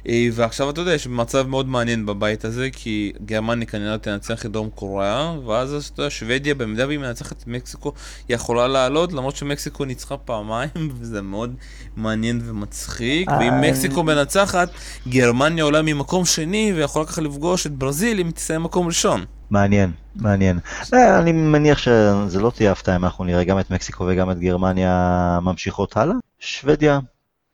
אה, 0.07 0.27
ועכשיו 0.33 0.69
אתה 0.69 0.81
יודע, 0.81 0.93
יש 0.93 1.07
מצב 1.07 1.47
מאוד 1.47 1.67
מעניין 1.67 2.05
בבית 2.05 2.45
הזה, 2.45 2.69
כי 2.71 3.13
גרמניה 3.25 3.67
כנראה 3.67 3.97
תנצח 3.97 4.45
את 4.45 4.51
דרום 4.51 4.69
קוריאה, 4.69 5.35
ואז 5.45 5.89
אתה 5.93 6.01
יודע, 6.01 6.09
שוודיה, 6.09 6.55
במידה 6.55 6.87
והיא 6.87 6.99
מנצחת 6.99 7.41
את 7.41 7.47
מקסיקו, 7.47 7.93
היא 8.27 8.35
יכולה 8.35 8.67
לעלות, 8.67 9.13
למרות 9.13 9.35
שמקסיקו 9.35 9.85
ניצחה 9.85 10.17
פעמיים, 10.17 10.69
וזה 10.99 11.21
מאוד 11.21 11.55
מעניין 11.95 12.41
ומצחיק. 12.45 13.29
ואם 13.39 13.61
מקסיקו 13.61 14.03
מנצחת, 14.03 14.69
גרמניה 15.07 15.63
עולה 15.63 15.81
ממקום 15.81 16.25
שני, 16.25 16.73
ויכולה 16.75 17.05
ככה 17.05 17.21
לפגוש 17.21 17.67
את 17.67 17.71
ברזיל 17.71 18.19
אם 18.19 18.31
תסיים 18.31 18.63
מקום 18.63 18.87
ראשון. 18.87 19.25
מעניין, 19.51 19.91
מעניין. 20.15 20.59
אה, 20.93 21.19
אני 21.19 21.31
מניח 21.31 21.77
שזה 21.77 22.39
לא 22.39 22.51
תהיה 22.55 22.71
הפתעה 22.71 22.95
אם 22.95 23.05
אנחנו 23.05 23.23
נראה 23.23 23.43
גם 23.43 23.59
את 23.59 23.71
מקסיקו 23.71 24.05
וגם 24.07 24.31
את 24.31 24.39
גרמניה 24.39 25.39
ממשיכות 25.41 25.97
הלאה. 25.97 26.15
שוודיה 26.39 26.99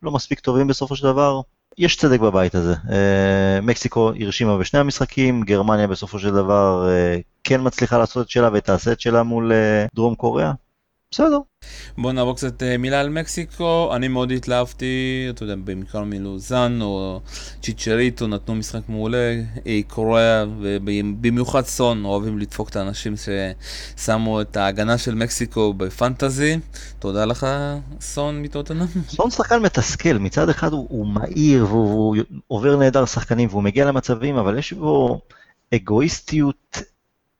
לא 0.03 0.11
מספיק 0.11 0.39
טובים 0.39 0.67
בסופו 0.67 0.95
של 0.95 1.03
דבר. 1.03 1.41
יש 1.77 1.95
צדק 1.95 2.19
בבית 2.19 2.55
הזה. 2.55 2.73
אה, 2.91 3.61
מקסיקו 3.61 4.11
הרשימה 4.19 4.57
בשני 4.57 4.79
המשחקים, 4.79 5.41
גרמניה 5.43 5.87
בסופו 5.87 6.19
של 6.19 6.31
דבר 6.31 6.89
אה, 6.89 7.17
כן 7.43 7.61
מצליחה 7.63 7.97
לעשות 7.97 8.25
את 8.25 8.29
שלה 8.29 8.49
ותעשה 8.53 8.91
את 8.91 8.99
שלה 8.99 9.23
מול 9.23 9.51
דרום 9.95 10.15
קוריאה. 10.15 10.51
בסדר. 11.13 11.37
בוא 11.97 12.11
נעבור 12.11 12.35
קצת 12.35 12.63
אה, 12.63 12.77
מילה 12.77 12.99
על 12.99 13.09
מקסיקו, 13.09 13.91
אני 13.95 14.07
מאוד 14.07 14.31
התלהבתי, 14.31 15.27
אתה 15.29 15.43
יודע, 15.43 15.55
בעיקר 15.55 16.03
מלוזן 16.03 16.79
או 16.81 17.21
צ'יצ'ריטו 17.61 18.27
נתנו 18.27 18.55
משחק 18.55 18.81
מעולה, 18.89 19.41
אה, 19.67 19.79
קוריאה 19.87 20.45
ובמיוחד 20.61 21.61
סון 21.61 22.05
אוהבים 22.05 22.39
לדפוק 22.39 22.69
את 22.69 22.75
האנשים 22.75 23.13
ששמו 23.15 24.41
את 24.41 24.57
ההגנה 24.57 24.97
של 24.97 25.15
מקסיקו 25.15 25.73
בפנטזי, 25.73 26.57
תודה 26.99 27.25
לך 27.25 27.47
סון 28.01 28.41
מטוטנאם. 28.41 28.87
סון 29.09 29.29
שחקן 29.29 29.61
מתסכל, 29.61 30.17
מצד 30.17 30.49
אחד 30.49 30.73
הוא, 30.73 30.87
הוא 30.89 31.07
מהיר 31.07 31.65
והוא, 31.65 32.15
והוא 32.15 32.23
עובר 32.47 32.75
נהדר 32.75 33.05
שחקנים 33.05 33.49
והוא 33.49 33.63
מגיע 33.63 33.85
למצבים, 33.85 34.35
אבל 34.35 34.57
יש 34.57 34.73
בו 34.73 35.19
אגואיסטיות 35.75 36.77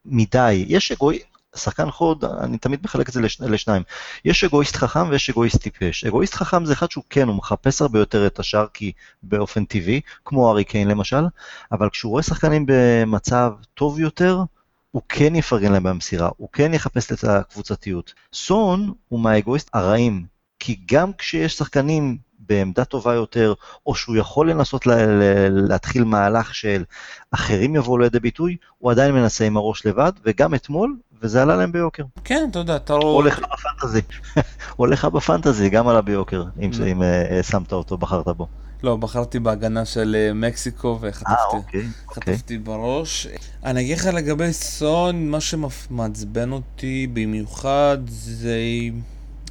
מדי. 0.04 0.64
יש 0.68 0.92
אגואי... 0.92 1.18
שחקן 1.56 1.90
חוד, 1.90 2.24
אני 2.24 2.58
תמיד 2.58 2.80
מחלק 2.84 3.08
את 3.08 3.12
זה 3.12 3.20
לש... 3.20 3.40
לשניים. 3.40 3.82
יש 4.24 4.44
אגואיסט 4.44 4.76
חכם 4.76 5.08
ויש 5.08 5.30
אגואיסט 5.30 5.62
טיפש. 5.62 6.04
אגואיסט 6.04 6.34
חכם 6.34 6.64
זה 6.64 6.72
אחד 6.72 6.90
שהוא 6.90 7.04
כן, 7.10 7.28
הוא 7.28 7.36
מחפש 7.36 7.82
הרבה 7.82 7.98
יותר 7.98 8.26
את 8.26 8.38
השאר 8.38 8.66
כי 8.74 8.92
באופן 9.22 9.64
טבעי, 9.64 10.00
כמו 10.24 10.50
ארי 10.50 10.64
קיין 10.64 10.88
למשל, 10.88 11.24
אבל 11.72 11.90
כשהוא 11.90 12.10
רואה 12.10 12.22
שחקנים 12.22 12.64
במצב 12.68 13.52
טוב 13.74 14.00
יותר, 14.00 14.42
הוא 14.90 15.02
כן 15.08 15.36
יפרגן 15.36 15.72
להם 15.72 15.82
במסירה, 15.82 16.28
הוא 16.36 16.48
כן 16.52 16.74
יחפש 16.74 17.12
את 17.12 17.24
הקבוצתיות. 17.24 18.14
סון 18.32 18.92
הוא 19.08 19.20
מהאגואיסט 19.20 19.70
הרעים, 19.72 20.24
כי 20.58 20.80
גם 20.86 21.12
כשיש 21.12 21.58
שחקנים 21.58 22.18
בעמדה 22.48 22.84
טובה 22.84 23.14
יותר, 23.14 23.54
או 23.86 23.94
שהוא 23.94 24.16
יכול 24.16 24.50
לנסות 24.50 24.86
לה, 24.86 25.06
לה, 25.06 25.48
להתחיל 25.48 26.04
מהלך 26.04 26.54
של 26.54 26.84
אחרים 27.30 27.76
יבואו 27.76 27.98
לידי 27.98 28.20
ביטוי, 28.20 28.56
הוא 28.78 28.90
עדיין 28.90 29.14
מנסה 29.14 29.44
עם 29.44 29.56
הראש 29.56 29.86
לבד, 29.86 30.12
וגם 30.24 30.54
אתמול, 30.54 30.96
וזה 31.22 31.42
עלה 31.42 31.56
להם 31.56 31.72
ביוקר. 31.72 32.02
כן, 32.24 32.46
אתה 32.50 32.58
יודע, 32.58 32.76
אתה 32.76 32.92
רואה... 32.92 33.12
הולך 33.14 33.38
לך 33.38 33.44
בפנטזי, 33.52 34.00
הולך 34.76 35.04
לך 35.04 35.04
בפנטזי, 35.04 35.68
גם 35.68 35.88
עלה 35.88 36.00
ביוקר, 36.00 36.44
אם, 36.60 36.70
אם 36.92 37.02
uh, 37.02 37.42
שמת 37.42 37.72
אותו, 37.72 37.96
בחרת 37.96 38.28
בו. 38.28 38.46
לא, 38.84 38.96
בחרתי 38.96 39.38
בהגנה 39.38 39.84
של 39.84 40.16
אה, 40.18 40.34
מקסיקו 40.34 40.88
אה, 40.92 40.96
וחטפתי 41.00 41.56
אוקיי, 41.56 41.88
אוקיי. 42.08 42.34
חטפתי 42.34 42.58
בראש. 42.58 43.26
אני 43.64 43.80
אגיד 43.80 43.98
לך 43.98 44.06
לגבי 44.06 44.52
סון, 44.52 45.28
מה 45.30 45.40
שמעצבן 45.40 46.52
אותי 46.52 47.06
במיוחד 47.12 47.98
זה... 48.06 48.58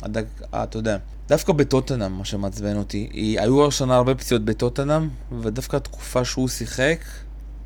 הדק... 0.03 0.25
אה, 0.53 0.63
אתה 0.63 0.77
יודע, 0.77 0.97
דווקא 1.27 1.53
בטוטנאם 1.53 2.11
מה 2.17 2.25
שמעצבן 2.25 2.77
אותי, 2.77 3.09
היא... 3.13 3.39
היו 3.39 3.67
השנה 3.67 3.95
הרבה 3.95 4.15
פציעות 4.15 4.45
בטוטנאם, 4.45 5.09
ודווקא 5.41 5.75
התקופה 5.75 6.25
שהוא 6.25 6.47
שיחק, 6.47 6.99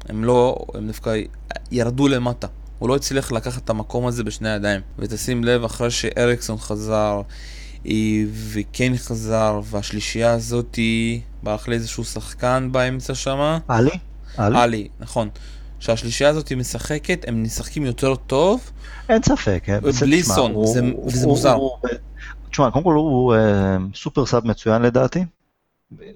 הם 0.09 0.23
לא, 0.23 0.65
הם 0.73 0.87
דווקא 0.87 1.15
ירדו 1.71 2.07
למטה. 2.07 2.47
הוא 2.79 2.89
לא 2.89 2.95
הצליח 2.95 3.31
לקחת 3.31 3.63
את 3.63 3.69
המקום 3.69 4.07
הזה 4.07 4.23
בשני 4.23 4.49
ידיים. 4.49 4.81
ותשים 4.99 5.43
לב, 5.43 5.63
אחרי 5.63 5.91
שאריקסון 5.91 6.57
חזר, 6.57 7.21
וכן 8.33 8.97
חזר, 8.97 9.61
והשלישייה 9.63 10.31
הזאת 10.31 10.79
ברח 11.43 11.67
לאיזשהו 11.67 12.03
שחקן 12.03 12.69
באמצע 12.71 13.15
שמה. 13.15 13.59
עלי? 13.67 13.89
עלי? 14.37 14.59
עלי, 14.59 14.87
נכון. 14.99 15.29
שהשלישייה 15.79 16.29
הזאת 16.29 16.53
משחקת, 16.53 17.25
הם 17.27 17.43
משחקים 17.43 17.85
יותר 17.85 18.15
טוב. 18.15 18.71
אין 19.09 19.23
ספק. 19.23 19.67
בלי 20.01 20.23
סון, 20.23 20.55
וזה 20.55 21.27
מוזר. 21.27 21.57
תשמע, 22.57 22.71
קודם 22.71 22.85
כל 22.85 22.93
הוא 22.93 23.35
סופר 23.95 24.25
סאב 24.25 24.47
מצוין 24.47 24.81
לדעתי. 24.81 25.25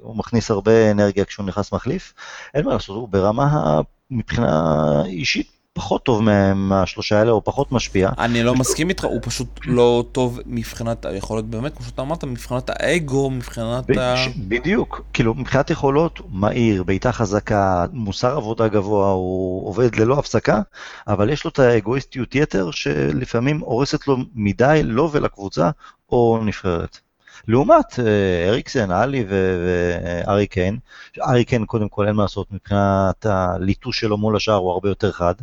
הוא 0.01 0.15
מכניס 0.15 0.51
הרבה 0.51 0.91
אנרגיה 0.91 1.25
כשהוא 1.25 1.45
נכנס 1.45 1.71
מחליף. 1.73 2.13
אין 2.54 2.65
מה 2.65 2.73
לעשות, 2.73 2.95
הוא 2.95 3.08
ברמה 3.10 3.82
מבחינה 4.12 5.04
אישית 5.06 5.51
פחות 5.73 6.04
טוב 6.04 6.21
מהשלושה 6.56 7.19
האלה, 7.19 7.32
או 7.32 7.43
פחות 7.43 7.71
משפיע. 7.71 8.10
אני 8.17 8.43
לא 8.43 8.56
מסכים 8.56 8.89
איתך, 8.89 9.04
הוא 9.04 9.19
פשוט 9.21 9.60
לא 9.65 10.04
טוב 10.12 10.39
מבחינת 10.45 11.06
היכולות, 11.06 11.45
באמת, 11.45 11.77
כמו 11.77 11.86
שאתה 11.86 12.01
אמרת, 12.01 12.23
מבחינת 12.23 12.69
האגו, 12.69 13.30
מבחינת 13.30 13.97
ה... 13.97 14.15
בדיוק, 14.38 15.01
כאילו, 15.13 15.34
מבחינת 15.34 15.69
יכולות, 15.69 16.19
מהיר, 16.30 16.84
בעיטה 16.84 17.12
חזקה, 17.12 17.86
מוסר 17.93 18.38
עבודה 18.38 18.67
גבוה, 18.67 19.12
הוא 19.12 19.67
עובד 19.67 19.95
ללא 19.95 20.19
הפסקה, 20.19 20.62
אבל 21.08 21.30
יש 21.30 21.43
לו 21.43 21.49
את 21.49 21.60
האגואיסטיות 21.60 22.36
יתר, 22.36 22.71
שלפעמים 22.71 23.60
הורסת 23.60 24.08
לו 24.08 24.17
מדי, 24.36 24.82
לו 24.84 24.95
לא 24.95 25.10
ולקבוצה, 25.12 25.69
או 26.12 26.39
נבחרת. 26.45 27.00
לעומת 27.47 28.00
אה, 28.00 28.50
אריקסן, 28.50 28.91
עלי 28.91 29.26
וארי 29.28 30.47
קיין, 30.47 30.78
ארי 31.21 31.45
קיין 31.45 31.65
קודם 31.65 31.89
כל 31.89 32.08
אין 32.08 32.15
מה 32.15 32.24
לעשות 32.24 32.52
מבחינת 32.52 33.26
הליטוש 33.26 34.00
שלו 34.00 34.17
מול 34.17 34.36
השאר 34.36 34.56
הוא 34.56 34.71
הרבה 34.71 34.89
יותר 34.89 35.12
חד, 35.12 35.36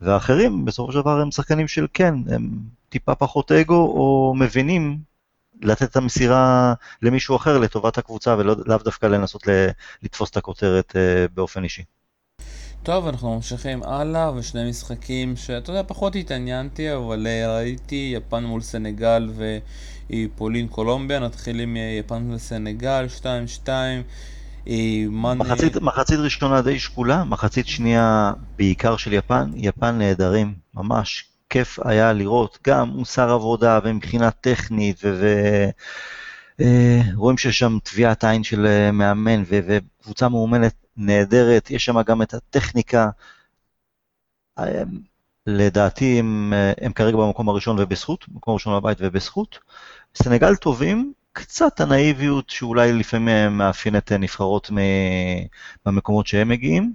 והאחרים 0.00 0.64
בסופו 0.64 0.92
של 0.92 1.00
דבר 1.00 1.20
הם 1.20 1.30
שחקנים 1.30 1.68
של 1.68 1.86
כן, 1.94 2.14
הם 2.30 2.50
טיפה 2.88 3.14
פחות 3.14 3.52
אגו 3.52 3.74
או 3.74 4.34
מבינים 4.36 4.98
לתת 5.62 5.90
את 5.90 5.96
המסירה 5.96 6.74
למישהו 7.02 7.36
אחר 7.36 7.58
לטובת 7.58 7.98
הקבוצה 7.98 8.34
ולאו 8.38 8.54
דווקא 8.84 9.06
לנסות 9.06 9.42
לתפוס 10.02 10.30
את 10.30 10.36
הכותרת 10.36 10.96
אה, 10.96 11.26
באופן 11.34 11.64
אישי. 11.64 11.82
טוב, 12.82 13.06
אנחנו 13.06 13.34
ממשיכים 13.34 13.82
הלאה, 13.82 14.32
ושני 14.36 14.70
משחקים 14.70 15.36
שאתה 15.36 15.70
יודע, 15.70 15.82
פחות 15.86 16.16
התעניינתי, 16.16 16.94
אבל 16.94 17.26
אה, 17.26 17.56
ראיתי 17.56 18.12
יפן 18.16 18.44
מול 18.44 18.60
סנגל 18.60 19.30
ופולין 20.12 20.68
קולומביה, 20.68 21.20
נתחיל 21.20 21.60
עם 21.60 21.76
אה, 21.76 21.96
יפן 21.98 22.30
וסנגל, 22.30 23.06
2-2. 23.20 23.68
אה, 24.68 25.04
מחצית, 25.36 25.76
מחצית 25.76 26.18
ראשונה 26.18 26.62
די 26.62 26.78
שקולה, 26.78 27.24
מחצית 27.24 27.66
שנייה 27.66 28.32
בעיקר 28.56 28.96
של 28.96 29.12
יפן, 29.12 29.50
יפן 29.54 29.98
נהדרים, 29.98 30.54
ממש 30.74 31.24
כיף 31.50 31.78
היה 31.84 32.12
לראות 32.12 32.58
גם 32.66 32.88
מוסר 32.88 33.30
עבודה 33.30 33.78
ומבחינה 33.84 34.30
טכנית, 34.30 35.02
ורואים 36.58 37.38
שיש 37.38 37.58
שם 37.58 37.78
טביעת 37.82 38.24
עין 38.24 38.44
של 38.44 38.90
מאמן 38.92 39.42
וקבוצה 39.46 40.28
מאומנת 40.28 40.74
נהדרת, 40.96 41.70
יש 41.70 41.84
שם 41.84 42.02
גם 42.02 42.22
את 42.22 42.34
הטכניקה. 42.34 43.08
לדעתי 45.46 46.18
הם, 46.18 46.52
הם 46.80 46.92
כרגע 46.92 47.16
במקום 47.16 47.48
הראשון 47.48 47.76
ובזכות, 47.78 48.28
במקום 48.28 48.52
הראשון 48.52 48.80
בבית 48.80 48.98
ובזכות. 49.00 49.58
סנגל 50.16 50.56
טובים, 50.56 51.12
קצת 51.32 51.80
הנאיביות 51.80 52.50
שאולי 52.50 52.92
לפעמים 52.92 53.58
מאפיינת 53.58 54.12
נבחרות 54.12 54.70
במקומות 55.86 56.26
שהם 56.26 56.48
מגיעים. 56.48 56.92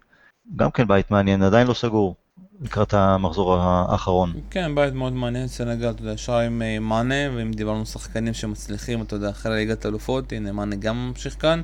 גם 0.55 0.71
כן 0.71 0.87
בית 0.87 1.11
מעניין, 1.11 1.43
עדיין 1.43 1.67
לא 1.67 1.73
סגור. 1.73 2.15
לקראת 2.61 2.93
המחזור 2.93 3.57
האחרון. 3.57 4.33
כן, 4.49 4.75
בית 4.75 4.93
מאוד 4.93 5.13
מעניין, 5.13 5.47
סנגל, 5.47 5.89
אתה 5.89 6.01
יודע, 6.01 6.13
ישר 6.13 6.37
עם 6.37 6.61
אה, 6.61 6.79
מאנה, 6.79 7.35
ואם 7.35 7.51
דיברנו 7.51 7.85
שחקנים 7.85 8.33
שמצליחים, 8.33 9.01
אתה 9.01 9.15
יודע, 9.15 9.29
אחרי 9.29 9.55
ליגת 9.55 9.85
אלופות, 9.85 10.31
הנה 10.31 10.51
מאנה 10.51 10.75
גם 10.75 11.07
ממשיך 11.07 11.35
כאן, 11.39 11.61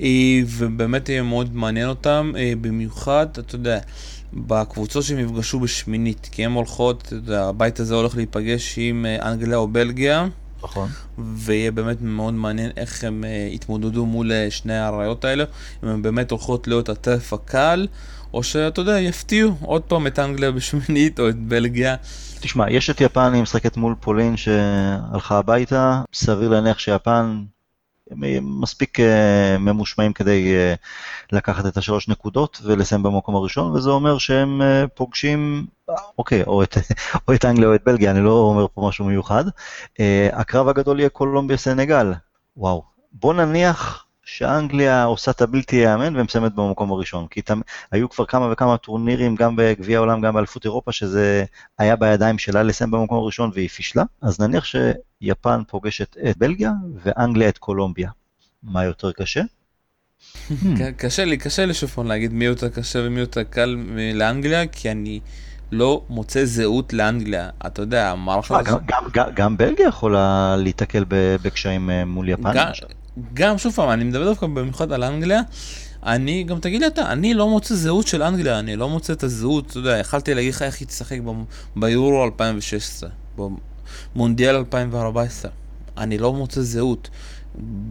אה, 0.00 0.40
ובאמת 0.46 1.08
יהיה 1.08 1.22
מאוד 1.22 1.54
מעניין 1.54 1.88
אותם, 1.88 2.32
אה, 2.36 2.52
במיוחד, 2.60 3.26
אתה 3.38 3.54
יודע, 3.54 3.78
בקבוצות 4.32 5.04
שהם 5.04 5.18
יפגשו 5.18 5.60
בשמינית, 5.60 6.28
כי 6.32 6.44
הן 6.44 6.52
הולכות, 6.52 7.02
אתה 7.02 7.14
יודע, 7.14 7.44
הבית 7.44 7.80
הזה 7.80 7.94
הולך 7.94 8.16
להיפגש 8.16 8.78
עם 8.78 9.06
אנגליה 9.22 9.56
או 9.56 9.68
בלגיה. 9.68 10.26
נכון. 10.64 10.88
ויהיה 11.18 11.70
באמת 11.70 11.96
מאוד 12.00 12.34
מעניין 12.34 12.70
איך 12.76 13.04
הם 13.04 13.24
יתמודדו 13.50 14.06
מול 14.06 14.32
שני 14.50 14.74
האריות 14.76 15.24
האלה, 15.24 15.44
אם 15.84 15.88
הן 15.88 16.02
באמת 16.02 16.30
הולכות 16.30 16.68
להיות 16.68 16.88
הטרף 16.88 17.32
הקל, 17.32 17.86
או 18.34 18.42
שאתה 18.42 18.80
יודע, 18.80 19.00
יפתיעו 19.00 19.56
עוד 19.60 19.82
פעם 19.82 20.06
את 20.06 20.18
אנגליה 20.18 20.50
בשמינית 20.50 21.20
או 21.20 21.28
את 21.28 21.38
בלגיה. 21.38 21.96
תשמע, 22.40 22.70
יש 22.70 22.90
את 22.90 23.00
יפן, 23.00 23.32
היא 23.34 23.42
משחקת 23.42 23.76
מול 23.76 23.94
פולין 24.00 24.36
שהלכה 24.36 25.38
הביתה, 25.38 26.02
סביר 26.14 26.48
להניח 26.48 26.78
שיפן 26.78 27.42
מספיק 28.42 29.00
uh, 29.00 29.02
ממושמעים 29.58 30.12
כדי 30.12 30.54
uh, 30.54 30.78
לקחת 31.32 31.66
את 31.66 31.76
השלוש 31.76 32.08
נקודות 32.08 32.60
ולסיים 32.64 33.02
במקום 33.02 33.36
הראשון, 33.36 33.72
וזה 33.72 33.90
אומר 33.90 34.18
שהם 34.18 34.62
uh, 34.62 34.88
פוגשים, 34.94 35.66
אוקיי, 36.18 36.42
או 36.42 36.62
את, 36.62 36.76
או 37.28 37.34
את 37.34 37.44
אנגליה 37.44 37.68
או 37.68 37.74
את 37.74 37.80
בלגיה, 37.84 38.10
אני 38.10 38.20
לא 38.20 38.32
אומר 38.32 38.66
פה 38.74 38.88
משהו 38.88 39.04
מיוחד. 39.04 39.44
הקרב 40.32 40.68
הגדול 40.68 41.00
יהיה 41.00 41.08
קולומביה 41.08 41.56
סנגל. 41.56 42.12
וואו. 42.56 42.82
בוא 43.12 43.34
נניח 43.34 44.06
שאנגליה 44.24 45.04
עושה 45.04 45.30
את 45.30 45.40
הבלתי 45.40 45.76
ייאמן 45.76 46.16
ומסיימת 46.16 46.54
במקום 46.54 46.92
הראשון. 46.92 47.26
כי 47.26 47.42
תם, 47.42 47.60
היו 47.90 48.10
כבר 48.10 48.24
כמה 48.26 48.52
וכמה 48.52 48.76
טורנירים, 48.76 49.34
גם 49.34 49.56
בגביע 49.56 49.96
העולם, 49.98 50.20
גם 50.20 50.34
באליפות 50.34 50.64
אירופה, 50.64 50.92
שזה 50.92 51.44
היה 51.78 51.96
בידיים 51.96 52.38
שלה 52.38 52.62
לסיים 52.62 52.90
במקום 52.90 53.18
הראשון 53.18 53.50
והיא 53.54 53.68
פישלה. 53.68 54.02
אז 54.22 54.40
נניח 54.40 54.64
שיפן 54.64 55.62
פוגשת 55.68 56.16
את 56.30 56.36
בלגיה 56.38 56.72
ואנגליה 57.02 57.48
את 57.48 57.58
קולומביה. 57.58 58.10
מה 58.62 58.84
יותר 58.84 59.12
קשה? 59.12 59.42
קשה 60.96 61.24
לי, 61.24 61.36
קשה 61.36 61.66
לי 61.66 61.74
שוב 61.74 61.90
פעם 61.90 62.06
להגיד 62.06 62.32
מי 62.32 62.44
יותר 62.44 62.68
קשה 62.68 62.98
ומי 63.02 63.20
יותר 63.20 63.42
קל 63.42 63.76
לאנגליה, 64.14 64.66
כי 64.66 64.90
אני 64.90 65.20
לא 65.72 66.02
מוצא 66.08 66.44
זהות 66.44 66.92
לאנגליה. 66.92 67.50
אתה 67.66 67.82
יודע, 67.82 68.10
המערכה... 68.10 68.62
גם, 68.62 68.78
גם, 68.86 69.04
גם, 69.12 69.26
גם 69.34 69.56
בלגיה 69.56 69.88
יכולה 69.88 70.56
להיתקל 70.58 71.04
בקשיים 71.42 71.90
אה, 71.90 72.04
מול 72.04 72.28
יפן. 72.28 72.52
גם, 73.34 73.58
שוב 73.58 73.72
פעם, 73.72 73.90
אני 73.90 74.04
מדבר 74.04 74.24
דווקא 74.24 74.46
במיוחד 74.46 74.92
על 74.92 75.04
אנגליה, 75.04 75.40
אני, 76.06 76.44
גם 76.44 76.58
תגיד 76.58 76.80
לי 76.80 76.86
אתה, 76.86 77.12
אני 77.12 77.34
לא 77.34 77.48
מוצא 77.48 77.74
זהות 77.74 78.06
של 78.06 78.22
אנגליה, 78.22 78.58
אני 78.58 78.76
לא 78.76 78.88
מוצא 78.88 79.12
את 79.12 79.22
הזהות, 79.22 79.70
אתה 79.70 79.78
יודע, 79.78 79.98
יכלתי 79.98 80.34
להגיד 80.34 80.54
לך 80.54 80.62
איך 80.62 80.80
היא 80.80 80.88
תשחק 80.88 81.18
ביורו 81.76 82.24
2016, 82.24 83.10
במונדיאל 84.14 84.54
2014, 84.56 85.50
אני 85.96 86.18
לא 86.18 86.32
מוצא 86.32 86.60
זהות. 86.60 87.10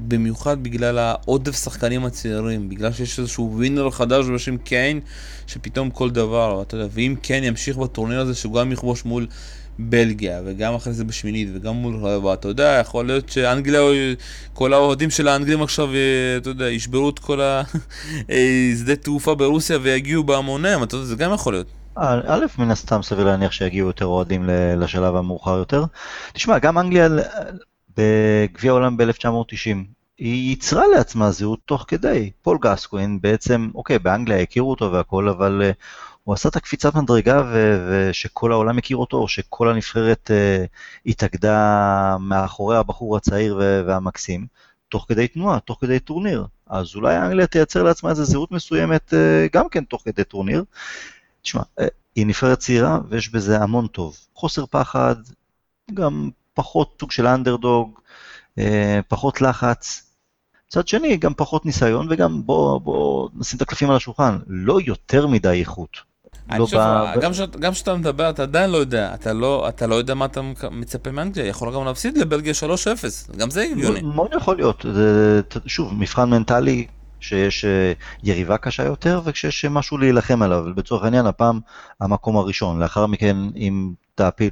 במיוחד 0.07 0.63
בגלל 0.63 0.97
העודף 0.97 1.63
שחקנים 1.63 2.05
הצעירים, 2.05 2.69
בגלל 2.69 2.91
שיש 2.91 3.19
איזשהו 3.19 3.51
ווינר 3.53 3.91
חדש 3.91 4.25
בשם 4.25 4.57
קיין, 4.57 4.99
שפתאום 5.47 5.89
כל 5.89 6.09
דבר, 6.09 6.61
אתה 6.61 6.75
יודע, 6.75 6.87
ואם 6.91 7.15
קיין 7.21 7.43
ימשיך 7.43 7.77
בטורניר 7.77 8.19
הזה, 8.19 8.35
שהוא 8.35 8.53
גם 8.53 8.71
יכבוש 8.71 9.05
מול 9.05 9.27
בלגיה, 9.79 10.41
וגם 10.45 10.75
אחרי 10.75 10.93
זה 10.93 11.03
בשמינית, 11.03 11.49
וגם 11.53 11.75
מול 11.75 11.95
רבע, 11.95 12.33
אתה 12.33 12.47
יודע, 12.47 12.77
יכול 12.81 13.05
להיות 13.05 13.29
שאנגליה, 13.29 13.81
כל 14.53 14.73
האוהדים 14.73 15.09
של 15.09 15.27
האנגלים 15.27 15.61
עכשיו, 15.61 15.93
אה, 15.93 16.37
אתה 16.37 16.49
יודע, 16.49 16.69
ישברו 16.69 17.09
את 17.09 17.19
כל 17.19 17.41
השדה 17.41 18.91
אה, 18.91 18.95
תעופה 18.95 19.35
ברוסיה 19.35 19.77
ויגיעו 19.81 20.23
בהמוניהם, 20.23 20.83
אתה 20.83 20.95
יודע, 20.95 21.05
זה 21.05 21.15
גם 21.15 21.33
יכול 21.33 21.53
להיות. 21.53 21.67
א', 21.95 22.45
מן 22.57 22.71
הסתם 22.71 23.01
סביר 23.01 23.25
להניח 23.25 23.51
שיגיעו 23.51 23.87
יותר 23.87 24.05
אוהדים 24.05 24.49
לשלב 24.77 25.15
המאוחר 25.15 25.57
יותר. 25.57 25.83
תשמע, 26.33 26.59
גם 26.59 26.77
אנגליה 26.77 27.07
בגביע 27.97 28.71
העולם 28.71 28.97
ב-1990, 28.97 29.77
היא 30.17 30.49
ייצרה 30.49 30.83
לעצמה 30.87 31.31
זהות 31.31 31.59
תוך 31.65 31.85
כדי. 31.87 32.31
פול 32.41 32.57
גסקווין 32.61 33.21
בעצם, 33.21 33.69
אוקיי, 33.75 33.99
באנגליה 33.99 34.41
הכירו 34.41 34.69
אותו 34.69 34.91
והכל, 34.91 35.29
אבל 35.29 35.71
הוא 36.23 36.33
עשה 36.33 36.49
את 36.49 36.55
הקפיצת 36.55 36.95
מדרגה 36.95 37.43
ושכל 37.87 38.51
העולם 38.51 38.75
מכיר 38.75 38.97
אותו, 38.97 39.17
או 39.17 39.27
שכל 39.27 39.69
הנבחרת 39.69 40.31
אה, 40.31 40.67
התאגדה 41.05 42.17
מאחורי 42.19 42.77
הבחור 42.77 43.17
הצעיר 43.17 43.61
והמקסים, 43.87 44.45
תוך 44.89 45.05
כדי 45.09 45.27
תנועה, 45.27 45.59
תוך 45.59 45.77
כדי 45.81 45.99
טורניר. 45.99 46.45
אז 46.67 46.95
אולי 46.95 47.17
אנגליה 47.17 47.47
תייצר 47.47 47.83
לעצמה 47.83 48.09
איזו 48.09 48.25
זהות 48.25 48.51
מסוימת 48.51 49.13
אה, 49.13 49.15
גם 49.53 49.69
כן 49.69 49.83
תוך 49.83 50.01
כדי 50.05 50.23
טורניר. 50.23 50.63
תשמע, 51.41 51.61
אה, 51.61 51.83
היא 52.15 52.25
נבחרת 52.27 52.59
צעירה 52.59 52.99
ויש 53.09 53.29
בזה 53.29 53.59
המון 53.59 53.87
טוב. 53.87 54.17
חוסר 54.35 54.65
פחד, 54.65 55.15
גם 55.93 56.29
פחות 56.53 56.97
סוג 56.99 57.11
של 57.11 57.27
אנדרדוג, 57.27 57.99
אה, 58.59 58.61
פחות 59.07 59.41
לחץ. 59.41 60.07
מצד 60.67 60.87
שני, 60.87 61.17
גם 61.17 61.33
פחות 61.33 61.65
ניסיון, 61.65 62.07
וגם 62.09 62.45
בוא, 62.45 62.79
בוא 62.79 63.29
נשים 63.33 63.57
את 63.57 63.61
הקלפים 63.61 63.89
על 63.89 63.95
השולחן, 63.95 64.37
לא 64.47 64.79
יותר 64.85 65.27
מדי 65.27 65.59
איכות. 65.59 66.10
לא 66.57 66.67
בא... 66.71 67.13
גם 67.59 67.71
כשאתה 67.71 67.95
מדבר, 67.95 68.29
אתה 68.29 68.43
עדיין 68.43 68.69
לא 68.69 68.77
יודע, 68.77 69.13
אתה 69.13 69.33
לא, 69.33 69.69
אתה 69.69 69.87
לא 69.87 69.95
יודע 69.95 70.13
מה 70.13 70.25
אתה 70.25 70.41
מצפה 70.71 71.11
מאנגליה, 71.11 71.47
יכול 71.47 71.73
גם 71.73 71.85
להפסיד 71.85 72.17
לבלגיה 72.17 72.53
3-0, 73.29 73.37
גם 73.37 73.49
זה 73.49 73.61
הגיוני. 73.61 74.01
מאוד 74.01 74.33
יכול 74.37 74.55
להיות, 74.55 74.85
זה, 74.93 75.41
שוב, 75.65 75.93
מבחן 75.93 76.29
מנטלי, 76.29 76.87
שיש 77.19 77.65
אה, 77.65 77.93
יריבה 78.23 78.57
קשה 78.57 78.83
יותר 78.83 79.21
וכשיש 79.25 79.65
משהו 79.65 79.97
להילחם 79.97 80.41
עליו, 80.41 80.65
לצורך 80.77 81.03
העניין 81.03 81.25
הפעם 81.25 81.59
המקום 82.01 82.37
הראשון, 82.37 82.79
לאחר 82.79 83.07
מכן 83.07 83.37
אם 83.55 83.91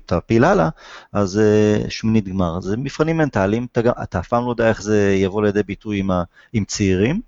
תעפיל 0.06 0.44
הלאה, 0.44 0.70
אז 1.14 1.42
שמינית 1.90 2.28
גמר. 2.28 2.62
זה 2.62 2.78
מבחנים 2.78 3.18
מנטליים, 3.18 3.68
אתה, 3.72 3.80
אתה 4.04 4.20
אף 4.20 4.28
פעם 4.28 4.46
לא 4.46 4.52
יודע 4.52 4.70
איך 4.70 4.82
זה 4.82 5.16
יבוא 5.16 5.44
לידי 5.44 5.64
ביטוי 5.64 6.00
עם, 6.00 6.12
ה, 6.12 6.24
עם 6.54 6.66
צעירים, 6.66 7.22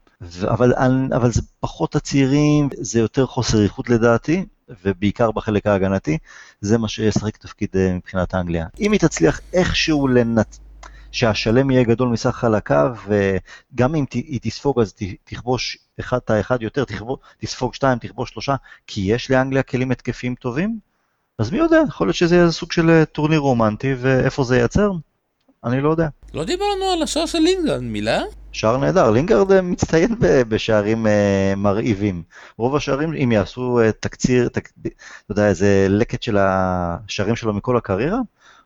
אבל, 0.43 0.73
אבל 1.15 1.31
זה 1.31 1.41
פחות 1.59 1.95
הצעירים, 1.95 2.69
זה 2.77 2.99
יותר 2.99 3.25
חוסר 3.25 3.63
איכות 3.63 3.89
לדעתי, 3.89 4.45
ובעיקר 4.83 5.31
בחלק 5.31 5.67
ההגנתי, 5.67 6.17
זה 6.61 6.77
מה 6.77 6.87
שישחק 6.87 7.37
תפקיד 7.37 7.69
מבחינת 7.95 8.35
אנגליה. 8.35 8.67
אם 8.79 8.91
היא 8.91 8.99
תצליח 8.99 9.41
איכשהו 9.53 10.07
לנצ... 10.07 10.59
שהשלם 11.11 11.71
יהיה 11.71 11.83
גדול 11.83 12.09
מסך 12.09 12.29
חלקיו, 12.29 12.95
וגם 13.07 13.95
אם 13.95 14.05
היא 14.13 14.39
תספוג 14.43 14.79
אז 14.79 14.93
תכבוש 15.23 15.77
אחד 15.99 16.17
את 16.17 16.29
האחד 16.29 16.61
יותר, 16.61 16.83
תספוג 17.37 17.73
שתיים, 17.73 17.97
תכבוש 17.97 18.29
שלושה, 18.29 18.55
כי 18.87 19.01
יש 19.01 19.31
לאנגליה 19.31 19.63
כלים 19.63 19.91
התקפיים 19.91 20.35
טובים, 20.35 20.79
אז 21.39 21.51
מי 21.51 21.57
יודע, 21.57 21.81
יכול 21.87 22.07
להיות 22.07 22.15
שזה 22.15 22.35
יהיה 22.35 22.51
סוג 22.51 22.71
של 22.71 22.89
אה, 22.89 23.05
טורניר 23.05 23.39
רומנטי, 23.39 23.93
ואיפה 23.97 24.43
זה 24.43 24.57
ייצר? 24.57 24.91
אני 25.63 25.81
לא 25.81 25.89
יודע. 25.89 26.07
לא 26.33 26.43
דיברנו 26.43 26.85
על 26.93 27.03
השער 27.03 27.25
של 27.25 27.39
לינגרד, 27.39 27.81
מילה? 27.81 28.21
שער 28.51 28.77
נהדר, 28.77 29.11
לינגרד 29.11 29.51
אה, 29.51 29.61
מצטיין 29.61 30.15
בשערים 30.19 31.05
uh, 31.05 31.09
מרהיבים. 31.57 32.23
רוב 32.57 32.75
השערים, 32.75 33.13
אם 33.13 33.31
יעשו 33.31 33.79
uh, 33.81 33.91
תקציר, 33.99 34.49
תק, 34.49 34.69
אתה 34.81 34.91
יודע, 35.29 35.47
איזה 35.47 35.87
לקט 35.89 36.23
של 36.23 36.37
השערים 36.39 37.35
שלו 37.35 37.53
מכל 37.53 37.77
הקריירה, 37.77 38.19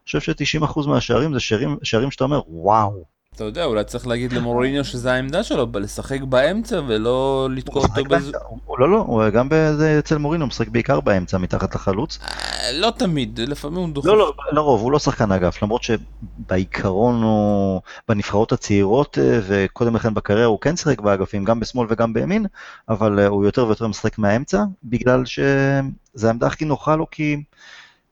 חושב 0.03 0.19
ש-90% 0.19 0.87
מהשערים 0.87 1.33
זה 1.33 1.39
שערים, 1.39 1.77
שערים 1.83 2.11
שאתה 2.11 2.23
אומר, 2.23 2.41
וואו. 2.47 3.14
אתה 3.35 3.43
יודע, 3.43 3.65
אולי 3.65 3.83
צריך 3.83 4.07
להגיד 4.07 4.33
למוריניו 4.33 4.85
שזה 4.85 5.13
העמדה 5.13 5.43
שלו, 5.43 5.67
לשחק 5.73 6.21
באמצע 6.21 6.81
ולא 6.87 7.47
לתקוע 7.51 7.83
אותו 7.83 8.03
בזה. 8.03 8.31
לא, 8.79 8.89
לא, 8.89 8.97
הוא 8.97 9.29
גם 9.29 9.49
אצל 9.99 10.17
מוריניו 10.17 10.47
משחק 10.47 10.67
בעיקר 10.67 10.99
באמצע, 10.99 11.37
מתחת 11.37 11.75
לחלוץ. 11.75 12.19
אה, 12.23 12.71
לא 12.73 12.91
תמיד, 12.97 13.39
לפעמים 13.39 13.77
הוא 13.77 13.89
דוחף. 13.89 14.07
לא, 14.07 14.17
לא, 14.17 14.33
לרוב, 14.51 14.81
הוא 14.81 14.91
לא 14.91 14.99
שחקן 14.99 15.31
אגף, 15.31 15.63
למרות 15.63 15.83
שבעיקרון 15.83 17.23
הוא 17.23 17.81
בנבחרות 18.09 18.51
הצעירות, 18.51 19.17
אה, 19.17 19.39
וקודם 19.47 19.95
לכן 19.95 20.13
בקריירה 20.13 20.45
הוא 20.45 20.59
כן 20.61 20.75
שיחק 20.75 21.01
באגפים, 21.01 21.43
גם 21.43 21.59
בשמאל 21.59 21.87
וגם 21.89 22.13
בימין, 22.13 22.45
אבל 22.89 23.19
אה, 23.19 23.27
הוא 23.27 23.45
יותר 23.45 23.65
ויותר 23.65 23.87
משחק 23.87 24.17
מהאמצע, 24.17 24.63
בגלל 24.83 25.25
שזה 25.25 26.27
העמדה 26.27 26.47
הכי 26.47 26.65
נוחה 26.65 26.95
לו, 26.95 27.09
כי 27.11 27.43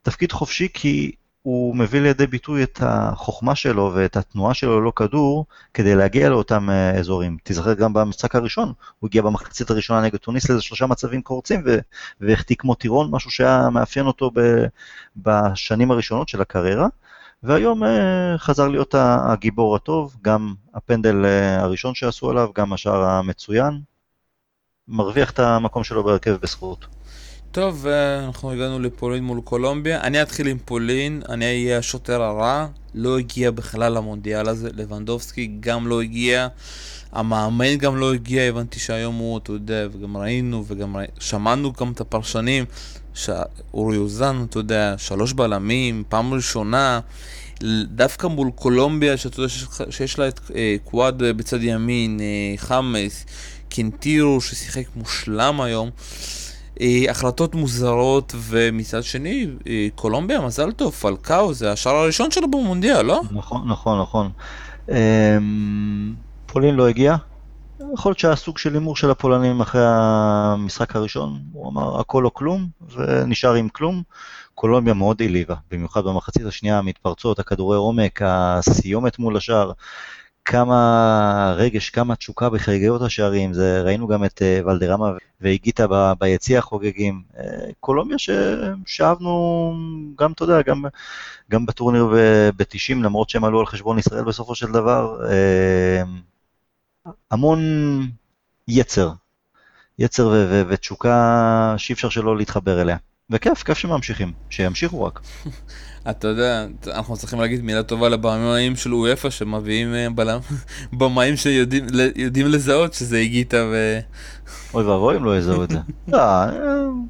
תפקיד 0.01 0.31
חופשי, 0.31 0.67
כי 0.73 1.11
הוא 1.43 1.75
מביא 1.75 2.01
לידי 2.01 2.27
ביטוי 2.27 2.63
את 2.63 2.79
החוכמה 2.81 3.55
שלו 3.55 3.91
ואת 3.95 4.17
התנועה 4.17 4.53
שלו 4.53 4.81
ללא 4.81 4.93
כדור 4.95 5.45
כדי 5.73 5.95
להגיע 5.95 6.29
לאותם 6.29 6.69
אה, 6.69 6.91
אזורים. 6.99 7.37
תיזכר 7.43 7.73
גם 7.73 7.93
במשחק 7.93 8.35
הראשון, 8.35 8.73
הוא 8.99 9.07
הגיע 9.07 9.21
במחצית 9.21 9.69
הראשונה 9.69 10.01
נגד 10.01 10.17
טוניס 10.17 10.49
לאיזה 10.49 10.61
שלושה 10.63 10.85
מצבים 10.85 11.21
קורצים 11.21 11.63
והחטיא 12.21 12.55
כמו 12.55 12.75
טירון, 12.75 13.11
משהו 13.11 13.31
שהיה 13.31 13.69
מאפיין 13.69 14.05
אותו 14.05 14.31
ב- 14.33 14.65
בשנים 15.17 15.91
הראשונות 15.91 16.29
של 16.29 16.41
הקריירה. 16.41 16.87
והיום 17.43 17.83
אה, 17.83 18.37
חזר 18.37 18.67
להיות 18.67 18.95
הגיבור 18.97 19.75
הטוב, 19.75 20.15
גם 20.21 20.53
הפנדל 20.73 21.25
אה, 21.25 21.61
הראשון 21.61 21.95
שעשו 21.95 22.29
עליו, 22.29 22.49
גם 22.55 22.73
השער 22.73 23.03
המצוין. 23.03 23.81
מרוויח 24.87 25.31
את 25.31 25.39
המקום 25.39 25.83
שלו 25.83 26.03
בהרכב 26.03 26.35
בזכות. 26.41 26.85
טוב, 27.53 27.87
אה, 27.87 28.25
אנחנו 28.25 28.51
הגענו 28.51 28.79
לפולין 28.79 29.23
מול 29.23 29.41
קולומביה. 29.43 30.01
אני 30.01 30.21
אתחיל 30.21 30.47
עם 30.47 30.57
פולין, 30.65 31.21
אני 31.29 31.45
אהיה 31.45 31.77
השוטר 31.77 32.21
הרע. 32.21 32.67
לא 32.95 33.19
הגיע 33.19 33.51
בכלל 33.51 33.93
למונדיאל 33.93 34.49
הזה, 34.49 34.69
לבנדובסקי 34.73 35.51
גם 35.59 35.87
לא 35.87 36.01
הגיע. 36.01 36.47
המאמן 37.11 37.75
גם 37.75 37.97
לא 37.97 38.13
הגיע, 38.13 38.43
הבנתי 38.43 38.79
שהיום 38.79 39.15
הוא, 39.15 39.37
אתה 39.37 39.51
יודע, 39.51 39.87
וגם 39.91 40.17
ראינו, 40.17 40.63
וגם 40.67 40.97
ראינו, 40.97 41.11
שמענו 41.19 41.73
גם 41.73 41.91
את 41.91 42.01
הפרשנים, 42.01 42.65
שאורי 43.13 43.97
אוזן, 43.97 44.45
אתה 44.49 44.59
יודע, 44.59 44.95
שלוש 44.97 45.33
בלמים, 45.33 46.03
פעם 46.09 46.33
ראשונה, 46.33 46.99
דווקא 47.83 48.27
מול 48.27 48.51
קולומביה, 48.55 49.17
שאתה 49.17 49.39
יודע 49.39 49.53
שיש, 49.89 50.19
לה 50.19 50.27
את 50.27 50.39
אה, 50.55 50.75
קוואד 50.83 51.17
בצד 51.23 51.63
ימין, 51.63 52.19
אה, 52.19 52.57
חמאס, 52.57 53.25
קינטירו 53.69 54.41
ששיחק 54.41 54.85
מושלם 54.95 55.61
היום. 55.61 55.89
אה, 56.81 57.05
החלטות 57.09 57.55
מוזרות, 57.55 58.35
ומצד 58.37 59.03
שני, 59.03 59.47
אה, 59.67 59.87
קולומביה, 59.95 60.41
מזל 60.41 60.71
טוב, 60.71 60.93
פלקאו, 60.93 61.53
זה 61.53 61.71
השער 61.71 61.95
הראשון 61.95 62.31
שלו 62.31 62.51
במונדיאל, 62.51 63.01
לא? 63.01 63.21
נכון, 63.31 63.67
נכון, 63.67 64.01
נכון. 64.01 64.29
אמ, 64.89 66.13
פולין 66.45 66.75
לא 66.75 66.87
הגיע. 66.87 67.15
יכול 67.93 68.09
להיות 68.09 68.19
שהיה 68.19 68.35
סוג 68.35 68.57
של 68.57 68.73
הימור 68.73 68.95
של 68.95 69.11
הפולנים 69.11 69.61
אחרי 69.61 69.81
המשחק 69.85 70.95
הראשון, 70.95 71.39
הוא 71.53 71.69
אמר 71.69 71.99
הכל 71.99 72.25
או 72.25 72.33
כלום, 72.33 72.67
ונשאר 72.95 73.53
עם 73.53 73.69
כלום. 73.69 74.03
קולומביה 74.55 74.93
מאוד 74.93 75.21
העליבה, 75.21 75.55
במיוחד 75.71 76.03
במחצית 76.03 76.45
השנייה, 76.45 76.77
המתפרצות, 76.77 77.39
הכדורי 77.39 77.77
עומק, 77.77 78.21
הסיומת 78.25 79.19
מול 79.19 79.37
השער. 79.37 79.71
כמה 80.45 81.53
רגש, 81.57 81.89
כמה 81.89 82.15
תשוקה 82.15 82.49
בחגיגות 82.49 83.01
השערים, 83.01 83.53
זה, 83.53 83.81
ראינו 83.81 84.07
גם 84.07 84.25
את 84.25 84.41
uh, 84.41 84.67
ולדרמה 84.67 85.11
והגיטה 85.41 85.87
ב, 85.87 86.13
ביציע 86.19 86.61
חוגגים. 86.61 87.21
Uh, 87.33 87.39
קולומיה 87.79 88.17
ששאבנו 88.17 89.75
גם, 90.17 90.31
אתה 90.31 90.43
יודע, 90.43 90.61
גם, 90.61 90.85
גם 91.51 91.65
בטורניר 91.65 92.05
ב-90, 92.57 92.95
למרות 93.03 93.29
שהם 93.29 93.43
עלו 93.43 93.59
על 93.59 93.65
חשבון 93.65 93.99
ישראל 93.99 94.23
בסופו 94.23 94.55
של 94.55 94.71
דבר, 94.71 95.17
uh, 97.05 97.09
המון 97.31 97.59
יצר, 98.67 99.11
יצר 99.99 100.31
ותשוקה 100.67 101.75
שאי 101.77 101.93
אפשר 101.93 102.09
שלא 102.09 102.37
להתחבר 102.37 102.81
אליה. 102.81 102.97
וכיף, 103.29 103.63
כיף 103.63 103.77
שממשיכים, 103.77 104.31
שימשיכו 104.49 105.03
רק. 105.03 105.19
אתה 106.09 106.27
יודע, 106.27 106.65
אנחנו 106.87 107.17
צריכים 107.17 107.39
להגיד 107.39 107.61
מילה 107.61 107.83
טובה 107.83 108.09
לבמאים 108.09 108.75
של 108.75 108.93
אויפה 108.93 109.31
שמביאים 109.31 109.93
אה, 109.93 110.07
בלם, 110.09 110.39
במאים 110.99 111.35
שיודעים 111.35 112.47
לזהות 112.47 112.93
שזה 112.93 113.17
הגיטה 113.17 113.57
ו... 113.71 113.99
אוי 114.73 114.83
ואבוי 114.83 115.17
אם 115.17 115.25
לא 115.25 115.37
יזהו 115.37 115.63
את 115.63 115.69
זה. 115.69 115.77
לא, 116.07 116.17
אה, 116.17 116.49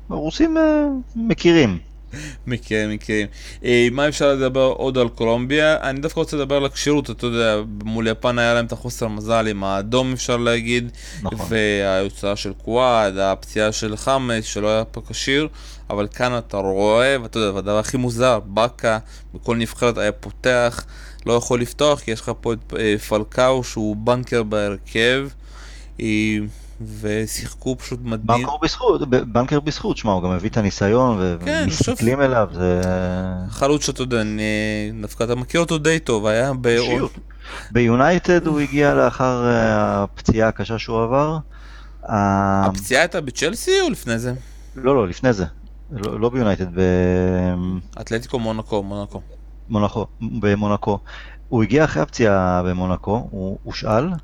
הרוסים 0.09 0.57
אה, 0.57 0.85
מכירים. 1.15 1.79
מכירים, 2.47 2.89
מכירים. 2.89 3.27
מה 3.91 4.07
אפשר 4.07 4.33
לדבר 4.33 4.73
עוד 4.77 4.97
על 4.97 5.09
קולומביה? 5.09 5.77
אני 5.81 5.99
דווקא 5.99 6.19
רוצה 6.19 6.37
לדבר 6.37 6.55
על 6.55 6.65
הכשירות, 6.65 7.09
אתה 7.09 7.25
יודע, 7.25 7.57
מול 7.83 8.07
יפן 8.07 8.39
היה 8.39 8.53
להם 8.53 8.65
את 8.65 8.71
החוסר 8.71 9.07
מזל 9.07 9.47
עם 9.47 9.63
האדום 9.63 10.13
אפשר 10.13 10.37
להגיד, 10.37 10.91
נכון. 11.21 11.47
והיוצאה 11.49 12.35
של 12.35 12.53
קוואד, 12.53 13.17
הפציעה 13.17 13.71
של 13.71 13.97
חמאס 13.97 14.45
שלא 14.45 14.67
היה 14.67 14.85
פה 14.85 15.01
כשיר. 15.09 15.47
אבל 15.89 16.07
כאן 16.07 16.37
אתה 16.37 16.57
רואה, 16.57 17.17
ואתה 17.21 17.39
יודע, 17.39 17.55
והדבר 17.55 17.79
הכי 17.79 17.97
מוזר, 17.97 18.39
באקה 18.39 18.99
בכל 19.33 19.57
נבחרת 19.57 19.97
היה 19.97 20.11
פותח, 20.11 20.85
לא 21.25 21.33
יכול 21.33 21.61
לפתוח, 21.61 21.99
כי 21.99 22.11
יש 22.11 22.21
לך 22.21 22.31
פה 22.41 22.53
את 22.53 22.73
אה, 22.79 22.97
פלקאו 22.97 23.63
שהוא 23.63 23.95
בנקר 23.95 24.43
בהרכב, 24.43 25.27
אה, 26.01 26.37
ושיחקו 26.99 27.77
פשוט 27.77 27.99
מדהים. 28.03 28.41
בנקר 28.41 28.57
בזכות, 28.61 29.09
בנקר 29.09 29.59
בזכות, 29.59 29.97
שמע, 29.97 30.11
הוא 30.11 30.23
גם 30.23 30.31
הביא 30.31 30.49
את 30.49 30.57
הניסיון, 30.57 31.37
כן, 31.45 31.63
ומסתכלים 31.65 32.15
שוב... 32.15 32.21
אליו, 32.21 32.49
זה... 32.53 32.81
חלוץ 33.49 33.85
שאתה 33.85 34.01
יודע, 34.01 34.23
דווקא 35.01 35.23
אתה 35.23 35.35
מכיר 35.35 35.61
אותו 35.61 35.77
די 35.77 35.99
טוב, 35.99 36.25
היה 36.25 36.51
ב... 36.61 36.77
ביונייטד 37.71 38.47
הוא 38.47 38.59
הגיע 38.59 38.93
לאחר 38.93 39.45
אה, 39.45 40.03
הפציעה 40.03 40.49
הקשה 40.49 40.79
שהוא 40.79 41.03
עבר. 41.03 41.37
הפציעה 42.03 43.01
הייתה 43.01 43.21
בצ'לסי 43.21 43.81
או 43.81 43.89
לפני 43.89 44.19
זה? 44.19 44.33
לא, 44.75 44.95
לא, 44.95 45.07
לפני 45.07 45.33
זה. 45.33 45.45
לא, 45.91 46.19
לא 46.19 46.29
ביונייטד, 46.29 46.67
ב... 46.75 46.81
אתלטיקו 48.01 48.39
מונקו, 48.39 48.83
מונקו. 48.83 49.21
מונקו, 49.69 50.07
במונקו. 50.21 50.99
הוא 51.49 51.63
הגיע 51.63 51.83
אחרי 51.83 52.01
הפציעה 52.01 52.63
במונקו, 52.63 53.27
הוא 53.31 53.57
הושאל, 53.63 54.09
אה, 54.09 54.17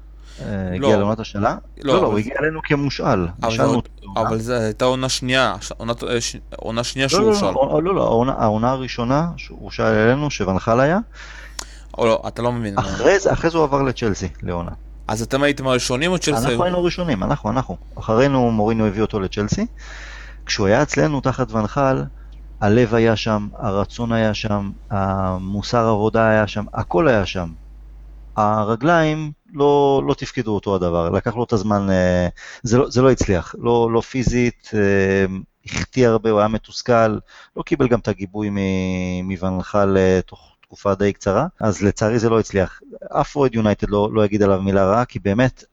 הגיע 0.47 0.89
לא. 0.89 0.95
לעונת 0.95 1.19
השאלה. 1.19 1.55
לא, 1.83 1.93
לא, 1.93 2.01
לא, 2.01 2.07
הוא 2.07 2.17
הגיע 2.17 2.33
אלינו 2.39 2.59
כמושאל. 2.63 3.27
אבל 4.17 4.39
זו 4.39 4.53
הייתה 4.53 4.85
עונה 4.85 5.09
שנייה, 5.09 5.55
עונה 6.55 6.83
שנייה 6.83 7.09
שהוא 7.09 7.29
הושאל. 7.29 7.51
לא, 7.83 7.95
לא, 7.95 8.33
העונה 8.37 8.71
הראשונה 8.71 9.27
שהוא 9.37 9.59
הושאל 9.61 9.85
אלינו, 9.85 10.31
שונחל 10.31 10.79
היה. 10.79 10.99
או 11.97 12.05
לא, 12.05 12.23
אתה 12.27 12.41
לא 12.41 12.51
מבין. 12.51 12.77
אחרי 12.77 13.19
זה 13.19 13.57
הוא 13.57 13.63
עבר 13.63 13.81
לצ'לסי, 13.81 14.27
לעונה. 14.43 14.71
אז 15.07 15.21
אתם 15.21 15.43
הייתם 15.43 15.67
הראשונים 15.67 16.11
או 16.11 16.17
צ'לסי? 16.17 16.47
אנחנו 16.47 16.63
היינו 16.63 16.83
ראשונים, 16.83 17.23
אנחנו, 17.23 17.49
אנחנו. 17.49 17.77
אחרינו 17.99 18.51
מורינו 18.51 18.85
הביא 18.85 19.01
אותו 19.01 19.19
לצ'לסי. 19.19 19.65
כשהוא 20.45 20.67
היה 20.67 20.81
אצלנו 20.81 21.21
תחת 21.21 21.51
ונחל, 21.51 22.03
הלב 22.61 22.95
היה 22.95 23.15
שם, 23.15 23.47
הרצון 23.57 24.11
היה 24.11 24.33
שם, 24.33 24.71
המוסר 24.89 25.87
עבודה 25.87 26.29
היה 26.29 26.47
שם, 26.47 26.65
הכל 26.73 27.07
היה 27.07 27.25
שם. 27.25 27.49
הרגליים 28.35 29.31
לא, 29.53 30.01
לא 30.07 30.13
תפקדו 30.13 30.55
אותו 30.55 30.75
הדבר, 30.75 31.09
לקח 31.09 31.35
לו 31.35 31.43
את 31.43 31.53
הזמן, 31.53 31.89
אה, 31.89 32.27
זה 32.63 32.77
לא, 32.77 32.89
זה 32.89 33.01
לא 33.01 33.11
הצליח, 33.11 33.55
לא, 33.57 33.91
לא 33.91 34.01
פיזית, 34.01 34.71
אה, 34.73 35.25
החטיא 35.65 36.07
הרבה, 36.07 36.29
הוא 36.29 36.39
היה 36.39 36.47
מתוסכל, 36.47 37.17
לא 37.57 37.63
קיבל 37.63 37.87
גם 37.87 37.99
את 37.99 38.07
הגיבוי 38.07 38.49
מוונחל 39.23 39.97
אה, 39.97 40.19
תוך 40.25 40.55
תקופה 40.61 40.95
די 40.95 41.13
קצרה, 41.13 41.47
אז 41.59 41.81
לצערי 41.81 42.19
זה 42.19 42.29
לא 42.29 42.39
הצליח. 42.39 42.81
אף 43.11 43.35
אוהד 43.35 43.55
יונייטד 43.55 43.89
לא, 43.89 44.09
לא 44.13 44.25
יגיד 44.25 44.43
עליו 44.43 44.61
מילה 44.61 44.85
רעה, 44.85 45.05
כי 45.05 45.19
באמת 45.19 45.63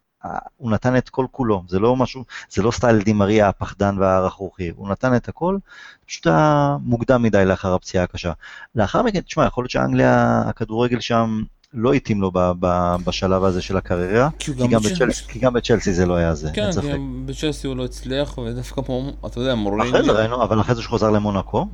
הוא 0.56 0.70
נתן 0.70 0.96
את 0.96 1.08
כל 1.08 1.26
כולו, 1.30 1.62
זה 1.68 1.78
לא 1.78 1.96
משהו, 1.96 2.24
זה 2.50 2.62
לא 2.62 2.70
סטייל 2.70 3.02
דימריה 3.02 3.48
הפחדן 3.48 3.98
והרכרוכי, 3.98 4.72
הוא 4.76 4.88
נתן 4.88 5.16
את 5.16 5.28
הכל, 5.28 5.58
פשוט 6.06 6.26
היה 6.26 6.76
מוקדם 6.80 7.22
מדי 7.22 7.44
לאחר 7.44 7.74
הפציעה 7.74 8.04
הקשה. 8.04 8.32
לאחר 8.74 9.02
מכן, 9.02 9.20
תשמע, 9.20 9.46
יכול 9.46 9.62
להיות 9.62 9.70
שאנגליה, 9.70 10.42
הכדורגל 10.46 11.00
שם 11.00 11.42
לא 11.74 11.92
התאים 11.92 12.20
לו 12.20 12.30
ב, 12.34 12.38
ב, 12.60 12.96
בשלב 13.04 13.44
הזה 13.44 13.62
של 13.62 13.76
הקריירה, 13.76 14.28
כי, 14.38 14.54
כי, 14.54 14.68
גם 14.68 14.80
בצ'לסי, 14.82 15.24
כי 15.28 15.38
גם 15.38 15.52
בצ'לסי 15.52 15.92
זה 15.92 16.06
לא 16.06 16.14
היה 16.14 16.34
זה, 16.34 16.50
כן, 16.54 16.70
כי 16.80 16.88
בצ'לסי 17.26 17.66
הוא 17.66 17.76
לא 17.76 17.84
הצליח, 17.84 18.38
ודווקא 18.38 18.82
פה, 18.82 19.10
אתה 19.26 19.40
יודע, 19.40 19.54
מוריניו... 19.54 19.88
אחרי 19.88 20.02
זה 20.04 20.12
ראינו, 20.12 20.42
אבל 20.42 20.60
אחרי 20.60 20.74
זה 20.74 20.82
שהוא 20.82 20.94
חזר 20.94 21.10
למונקו, 21.10 21.66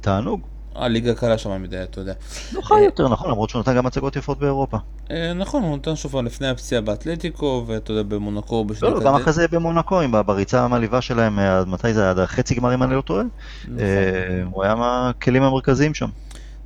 תענוג. 0.00 0.40
הליגה 0.74 1.14
קלה 1.14 1.38
שם 1.38 1.62
מדי, 1.62 1.82
אתה 1.82 2.00
יודע. 2.00 2.12
לא 2.52 2.62
חי 2.62 2.80
יותר, 2.80 3.08
נכון, 3.08 3.30
למרות 3.30 3.50
שהוא 3.50 3.60
נתן 3.60 3.76
גם 3.76 3.86
הצגות 3.86 4.16
יפות 4.16 4.38
באירופה. 4.38 4.76
אה, 5.10 5.32
נכון, 5.32 5.62
הוא 5.62 5.76
נתן 5.76 5.96
שוב 5.96 6.16
לפני 6.16 6.48
הפציעה 6.48 6.80
באתלטיקו, 6.80 7.64
ואתה 7.66 7.92
יודע, 7.92 8.02
במונקו 8.02 8.66
לא, 8.82 8.92
לא, 8.92 9.00
גם 9.00 9.14
אחרי 9.14 9.32
זה 9.32 9.48
במונקו, 9.48 10.00
בריצה 10.26 10.64
המעליבה 10.64 11.00
שלהם, 11.00 11.38
אה, 11.38 11.64
מתי 11.64 11.94
זה 11.94 12.00
היה? 12.00 12.10
עד 12.10 12.18
החצי 12.18 12.54
גמר 12.54 12.74
אם 12.74 12.82
אני 12.82 12.94
לא 12.94 13.00
טועה? 13.00 13.24
נכון. 13.64 13.78
אה, 13.78 14.42
הוא 14.52 14.64
היה 14.64 14.74
מהכלים 14.74 15.42
המרכזיים 15.42 15.94
שם. 15.94 16.08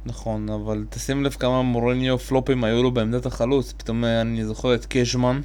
נכון, 0.07 0.49
אבל 0.49 0.85
תשים 0.91 1.25
לב 1.25 1.33
כמה 1.33 1.63
מוריניו 1.63 2.19
פלופים 2.19 2.65
היו 2.65 2.83
לו 2.83 2.91
בעמדת 2.91 3.27
החלוץ, 3.27 3.73
פתאום 3.73 4.05
אני 4.05 4.45
זוכר 4.45 4.75
את 4.75 4.87
קשמן. 4.89 5.41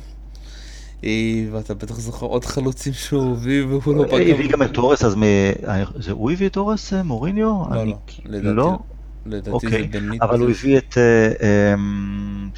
ואתה 1.51 1.73
בטח 1.73 1.99
זוכר 1.99 2.25
עוד 2.25 2.45
חלוצים 2.45 2.93
שהוא 2.93 3.31
הביא 3.31 3.65
והוא 3.65 3.95
לא 3.95 4.03
פגע. 4.03 4.33
הביא 4.33 4.49
גם 4.49 4.63
את 4.63 4.73
תורס, 4.73 5.03
אז 5.03 5.15
זה 5.95 6.11
הוא 6.11 6.31
הביא 6.31 6.47
את 6.47 6.53
תורס, 6.53 6.93
מוריניו? 6.93 7.63
לא, 7.71 7.85
לא, 7.85 7.95
לדעתי 8.25 8.55
לא. 8.55 8.79
לדעתי 9.25 9.49
זה 9.49 9.51
אוקיי, 9.51 9.83
בניט. 9.83 10.21
אבל 10.21 10.39
הוא 10.39 10.49
הביא 10.49 10.77
את, 10.77 10.97
אמ, 11.73 12.49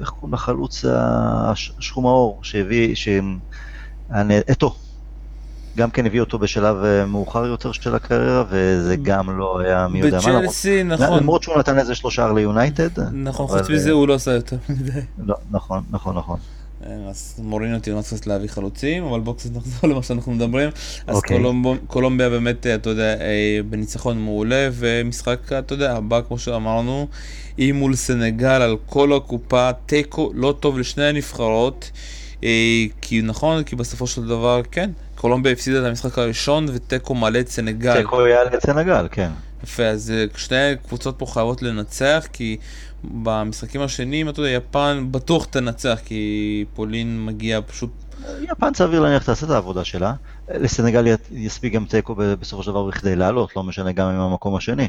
איך 0.00 0.08
קוראים 0.08 0.34
לחלוץ 0.34 0.84
השחום 0.88 2.06
האור, 2.06 2.38
שהביא, 2.42 2.94
אתו. 4.50 4.74
גם 5.76 5.90
כן 5.90 6.06
הביא 6.06 6.20
אותו 6.20 6.38
בשלב 6.38 6.84
אה, 6.84 7.06
מאוחר 7.06 7.46
יותר 7.46 7.72
של 7.72 7.94
הקריירה, 7.94 8.44
וזה 8.50 8.96
גם 8.96 9.38
לא 9.38 9.60
היה 9.60 9.88
מי 9.88 9.98
יודע 9.98 10.18
מה. 10.26 10.40
בצ'לסי, 10.40 10.84
נכון. 10.84 11.18
למרות 11.18 11.42
שהוא 11.42 11.58
נתן 11.58 11.78
איזה 11.78 11.94
שלושה 11.94 12.32
ליונייטד. 12.32 13.00
נכון, 13.12 13.46
חוץ 13.46 13.70
מזה 13.70 13.90
הוא 13.90 14.08
לא 14.08 14.14
עשה 14.14 14.32
יותר 14.32 14.56
מדי. 14.68 15.00
לא, 15.28 15.34
נכון, 15.50 15.82
נכון, 15.90 16.16
נכון. 16.16 16.38
אה, 16.86 17.10
אז 17.10 17.40
מורינו 17.42 17.78
ממש 17.88 18.06
קצת 18.06 18.26
להביא 18.26 18.48
חלוצים, 18.48 19.04
אבל 19.04 19.20
בואו 19.20 19.36
קצת 19.36 19.50
נחזור 19.56 19.90
למה 19.90 20.02
שאנחנו 20.02 20.32
מדברים. 20.32 20.70
אז 21.06 21.16
okay. 21.16 21.18
אוקיי. 21.18 21.38
קולומביה 21.86 22.30
באמת, 22.30 22.66
אה, 22.66 22.74
אתה 22.74 22.90
יודע, 22.90 23.20
אה, 23.20 23.60
בניצחון 23.70 24.18
מעולה, 24.18 24.68
ומשחק, 24.72 25.52
אתה 25.58 25.74
יודע, 25.74 25.96
הבא, 25.96 26.20
כמו 26.28 26.38
שאמרנו, 26.38 27.08
היא 27.56 27.72
מול 27.72 27.96
סנגל 27.96 28.62
על 28.62 28.76
כל 28.86 29.12
הקופה, 29.12 29.70
תיקו 29.86 30.30
לא 30.34 30.54
טוב 30.60 30.78
לשני 30.78 31.04
הנבחרות, 31.04 31.90
כי 33.00 33.22
נכון, 33.22 33.62
כי 33.62 33.76
בסופו 33.76 34.06
של 34.06 34.26
דבר, 34.26 34.60
כן, 34.70 34.90
קולומביה 35.20 35.52
הפסידה 35.52 35.80
את 35.80 35.84
המשחק 35.84 36.18
הראשון, 36.18 36.66
ותיקו 36.68 37.14
מעלה 37.14 37.40
את 37.40 37.48
סנגל. 37.48 37.96
תיקו 37.96 38.26
יעלה 38.26 38.54
את 38.54 38.62
סנגל, 38.66 39.08
כן. 39.10 39.30
יפה, 39.64 39.86
אז 39.86 40.12
שתי 40.36 40.54
קבוצות 40.88 41.18
פה 41.18 41.26
חייבות 41.26 41.62
לנצח, 41.62 42.26
כי 42.32 42.56
במשחקים 43.04 43.80
השניים, 43.80 44.28
אתה 44.28 44.40
יודע, 44.40 44.50
יפן 44.50 45.06
בטוח 45.10 45.44
תנצח, 45.44 45.98
כי 46.04 46.64
פולין 46.74 47.26
מגיע 47.26 47.60
פשוט... 47.66 47.90
יפן 48.40 48.74
סביר 48.74 49.00
להניח 49.00 49.24
תעשה 49.24 49.46
את 49.46 49.50
העבודה 49.50 49.84
שלה. 49.84 50.12
לסנגל 50.48 51.16
יספיק 51.32 51.72
גם 51.72 51.84
תיקו 51.84 52.14
בסופו 52.14 52.62
של 52.62 52.70
דבר 52.70 52.86
בכדי 52.86 53.16
לעלות, 53.16 53.56
לא 53.56 53.62
משנה 53.62 53.92
גם 53.92 54.08
עם 54.08 54.20
המקום 54.20 54.56
השני. 54.56 54.88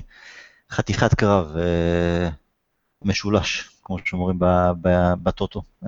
חתיכת 0.71 1.13
קרב, 1.13 1.57
אה, 1.57 2.29
משולש, 3.03 3.69
כמו 3.83 3.97
שאומרים 4.05 4.37
בטוטו. 5.23 5.61
1-2 5.83 5.87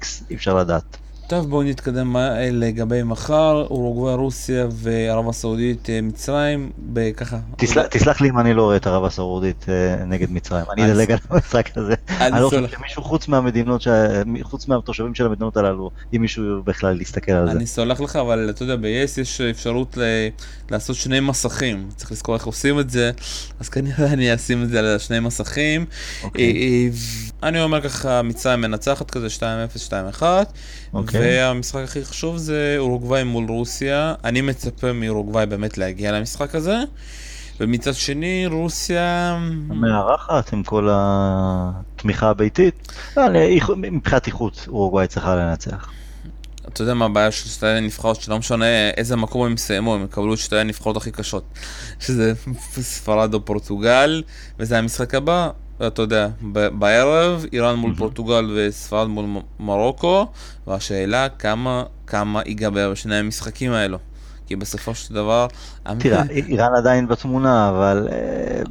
x 0.00 0.06
אי 0.30 0.34
אפשר 0.34 0.54
לדעת. 0.56 0.96
טוב, 1.26 1.50
בואו 1.50 1.62
נתקדם 1.62 2.16
לגבי 2.52 3.02
מחר, 3.02 3.66
אורוגוואי, 3.70 4.14
רוסיה 4.14 4.66
וערב 4.70 5.28
הסעודית, 5.28 5.90
אה, 5.90 6.00
מצרים, 6.00 6.70
בככה. 6.78 7.38
תסלח 7.90 8.20
לי 8.20 8.28
אם 8.28 8.38
אני 8.38 8.54
לא 8.54 8.62
רואה 8.62 8.76
את 8.76 8.86
ערב 8.86 9.04
הסעודית 9.04 9.66
אה, 9.68 10.04
נגד 10.04 10.30
מצרים, 10.30 10.64
אני 10.72 10.92
אדלג 10.92 11.10
על 11.10 11.18
המשחק 11.30 11.76
הזה. 11.76 11.94
אני 12.08 12.40
לא 12.40 12.48
חושב 12.48 12.68
שמישהו 12.68 13.02
חוץ 13.02 13.28
מהמדינות, 13.28 13.86
חוץ 14.42 14.68
מהתושבים 14.68 15.14
של 15.14 15.26
המדינות 15.26 15.56
הללו, 15.56 15.90
אם 16.16 16.20
מישהו 16.20 16.62
בכלל 16.62 17.00
יסתכל 17.00 17.32
על 17.32 17.46
זה. 17.46 17.52
אני 17.52 17.66
סולח 17.66 18.00
לך, 18.00 18.16
אבל 18.16 18.50
אתה 18.50 18.62
יודע, 18.62 18.76
ב-yes 18.76 19.20
יש 19.20 19.40
אפשרות 19.40 19.98
לעשות 20.70 20.96
שני 20.96 21.20
מסכים, 21.20 21.88
צריך 21.96 22.12
לזכור 22.12 22.34
איך 22.34 22.46
עושים 22.46 22.80
את 22.80 22.90
זה, 22.90 23.10
אז 23.60 23.68
כנראה 23.68 24.12
אני 24.12 24.34
אשים 24.34 24.62
את 24.62 24.68
זה 24.68 24.78
על 24.78 24.98
שני 24.98 25.20
מסכים. 25.20 25.86
אני 27.44 27.62
אומר 27.62 27.80
ככה, 27.80 28.22
מצרים 28.22 28.60
מנצחת 28.60 29.10
כזה 29.10 29.26
2-0, 29.26 30.20
2-1. 30.20 30.22
אוקיי. 30.92 31.20
והמשחק 31.20 31.82
הכי 31.84 32.04
חשוב 32.04 32.36
זה 32.36 32.74
אורוגוואי 32.78 33.24
מול 33.24 33.46
רוסיה. 33.48 34.14
אני 34.24 34.40
מצפה 34.40 34.92
מאורוגוואי 34.92 35.46
באמת 35.46 35.78
להגיע 35.78 36.12
למשחק 36.12 36.54
הזה. 36.54 36.78
ומצד 37.60 37.94
שני, 37.94 38.46
רוסיה... 38.46 39.38
מארחת 39.68 40.52
עם 40.52 40.62
כל 40.62 40.88
התמיכה 40.92 42.28
הביתית. 42.28 42.92
לא, 43.16 43.24
מבחינת 43.76 44.26
איכות, 44.26 44.64
אורוגוואי 44.68 45.06
צריכה 45.06 45.36
לנצח. 45.36 45.90
אתה 46.68 46.82
יודע 46.82 46.94
מה 46.94 47.04
הבעיה 47.04 47.30
של 47.30 47.48
שתי 47.48 47.66
הנבחרות, 47.66 48.20
שלא 48.20 48.38
משנה 48.38 48.90
איזה 48.96 49.16
מקום 49.16 49.46
הם 49.46 49.54
יסיימו, 49.54 49.94
הם 49.94 50.04
יקבלו 50.04 50.34
את 50.34 50.38
שתי 50.38 50.58
הנבחרות 50.58 50.96
הכי 50.96 51.10
קשות. 51.10 51.44
שזה 52.00 52.32
ספרד 52.80 53.34
או 53.34 53.44
פורטוגל, 53.44 54.22
וזה 54.58 54.78
המשחק 54.78 55.14
הבא, 55.14 55.50
אתה 55.86 56.02
יודע, 56.02 56.28
בערב, 56.72 57.44
איראן 57.52 57.74
מול 57.74 57.94
פורטוגל 57.94 58.50
וספרד 58.56 59.06
מול 59.08 59.42
מרוקו, 59.60 60.26
והשאלה 60.66 61.28
כמה, 61.28 61.84
כמה 62.06 62.42
ייגבר 62.46 62.90
בשני 62.90 63.16
המשחקים 63.16 63.72
האלו. 63.72 63.98
כי 64.46 64.56
בסופו 64.56 64.94
של 64.94 65.14
דבר... 65.14 65.46
תראה, 65.98 66.22
איראן 66.30 66.74
עדיין 66.76 67.08
בתמונה, 67.08 67.68
אבל... 67.68 68.08
אה, 68.12 68.62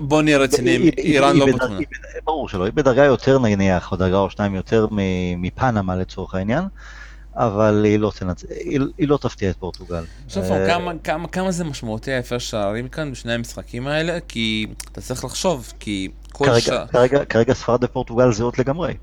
בוא 0.00 0.22
נהיה 0.22 0.38
רציניים, 0.38 0.82
איראן 0.98 1.36
לא 1.36 1.46
בתמונה. 1.46 1.80
ברור 2.24 2.48
שלא, 2.48 2.64
היא 2.64 2.72
בדרגה 2.72 3.04
יותר 3.04 3.38
נניח, 3.38 3.92
או 3.92 3.96
דרגה 3.96 4.16
או 4.16 4.30
שתיים 4.30 4.54
יותר 4.54 4.86
מפנמה 5.36 5.96
לצורך 5.96 6.34
העניין. 6.34 6.64
אבל 7.34 7.84
היא 7.84 7.98
לא, 7.98 8.12
תנצ... 8.18 8.44
היא, 8.50 8.80
היא 8.98 9.08
לא 9.08 9.16
תפתיע 9.16 9.50
את 9.50 9.56
פורטוגל. 9.56 10.04
עכשיו, 10.26 10.42
uh... 10.42 10.66
כמה, 10.66 10.92
כמה, 11.04 11.28
כמה 11.28 11.50
זה 11.50 11.64
משמעותי 11.64 12.12
ההפרש 12.12 12.50
שערים 12.50 12.88
כאן 12.88 13.12
בשני 13.12 13.32
המשחקים 13.32 13.86
האלה? 13.86 14.18
כי 14.28 14.66
אתה 14.92 15.00
צריך 15.00 15.24
לחשוב, 15.24 15.72
כי 15.80 16.08
כל 16.32 16.44
כרגע, 16.44 16.60
שעה... 16.60 16.86
כרגע, 16.86 17.24
כרגע 17.24 17.54
ספרד 17.54 17.84
ופורטוגל 17.84 18.32
זהות 18.32 18.58
לגמרי. 18.58 18.94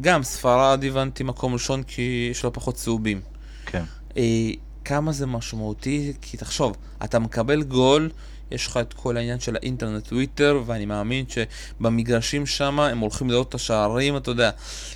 גם 0.00 0.22
ספרד 0.22 0.84
הבנתי 0.84 1.24
מקום 1.24 1.52
ראשון 1.52 1.82
כי 1.82 2.28
יש 2.30 2.44
לו 2.44 2.52
פחות 2.52 2.74
צהובים. 2.74 3.20
כן. 3.66 3.82
אה, 4.16 4.50
כמה 4.84 5.12
זה 5.12 5.26
משמעותי? 5.26 6.12
כי 6.22 6.36
תחשוב, 6.36 6.76
אתה 7.04 7.18
מקבל 7.18 7.62
גול, 7.62 8.10
יש 8.50 8.66
לך 8.66 8.76
את 8.76 8.92
כל 8.92 9.16
העניין 9.16 9.40
של 9.40 9.56
האינטרנט 9.56 10.08
טוויטר, 10.08 10.62
ואני 10.66 10.86
מאמין 10.86 11.24
שבמגרשים 11.28 12.46
שם 12.46 12.80
הם 12.80 12.98
הולכים 12.98 13.30
לראות 13.30 13.48
את 13.48 13.54
השערים, 13.54 14.16
אתה 14.16 14.30
יודע, 14.30 14.50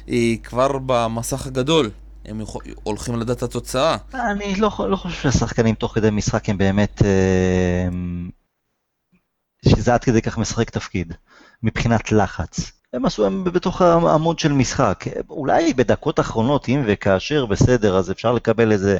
אה, 0.09 0.35
כבר 0.43 0.79
במסך 0.87 1.47
הגדול. 1.47 1.91
הם 2.29 2.41
הולכים 2.83 3.17
לדעת 3.21 3.43
התוצאה. 3.43 3.97
אני 4.15 4.55
לא, 4.55 4.71
לא 4.91 4.97
חושב 4.97 5.23
שהשחקנים 5.23 5.75
תוך 5.75 5.95
כדי 5.95 6.11
משחק 6.11 6.49
הם 6.49 6.59
באמת... 6.59 7.03
אה, 7.05 7.89
שזה 9.69 9.95
עד 9.95 10.05
כדי 10.05 10.23
כך 10.23 10.39
משחק 10.39 10.71
תפקיד, 10.71 11.13
מבחינת 11.63 12.13
לחץ. 12.13 12.73
הם 12.97 13.07
עשו, 13.07 13.27
הם 13.27 13.45
בתוך 13.45 13.83
העמוד 13.83 14.39
של 14.39 14.53
משחק. 14.53 15.05
אולי 15.31 15.75
בדקות 15.75 16.21
אחרונות, 16.21 16.69
אם 16.69 16.83
וכאשר 16.87 17.47
בסדר, 17.47 17.97
אז 17.97 18.11
אפשר 18.11 18.33
לקבל 18.33 18.73
איזה, 18.73 18.99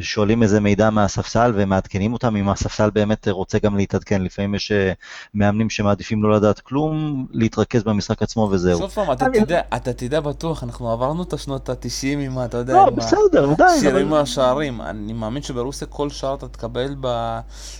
שואלים 0.00 0.42
איזה 0.42 0.60
מידע 0.60 0.90
מהספסל 0.90 1.52
ומעדכנים 1.54 2.12
אותם, 2.12 2.36
אם 2.36 2.48
הספסל 2.48 2.90
באמת 2.90 3.28
רוצה 3.28 3.58
גם 3.58 3.76
להתעדכן. 3.76 4.22
לפעמים 4.22 4.54
יש 4.54 4.72
אה, 4.72 4.92
מאמנים 5.34 5.70
שמעדיפים 5.70 6.22
לא 6.22 6.36
לדעת 6.36 6.60
כלום, 6.60 7.26
להתרכז 7.32 7.82
במשחק 7.82 8.22
עצמו 8.22 8.48
וזהו. 8.50 8.78
סוף 8.78 8.94
פעם, 8.94 9.12
אתה 9.12 9.26
תדע, 9.32 9.60
אתה 9.76 9.92
תדע 9.92 10.20
בטוח, 10.20 10.64
אנחנו 10.64 10.92
עברנו 10.92 11.22
את 11.22 11.32
השנות 11.32 11.68
ה-90 11.68 12.18
עם, 12.18 12.44
אתה 12.44 12.56
יודע, 12.56 12.72
לא, 12.72 12.90
בסדר, 12.90 13.54
די. 13.56 13.64
שירים 13.80 14.08
מהשערים. 14.08 14.80
אני 14.80 15.12
מאמין 15.12 15.42
שברוסיה 15.42 15.86
כל 15.86 16.10
שער 16.10 16.34
אתה 16.34 16.48
תקבל 16.48 16.94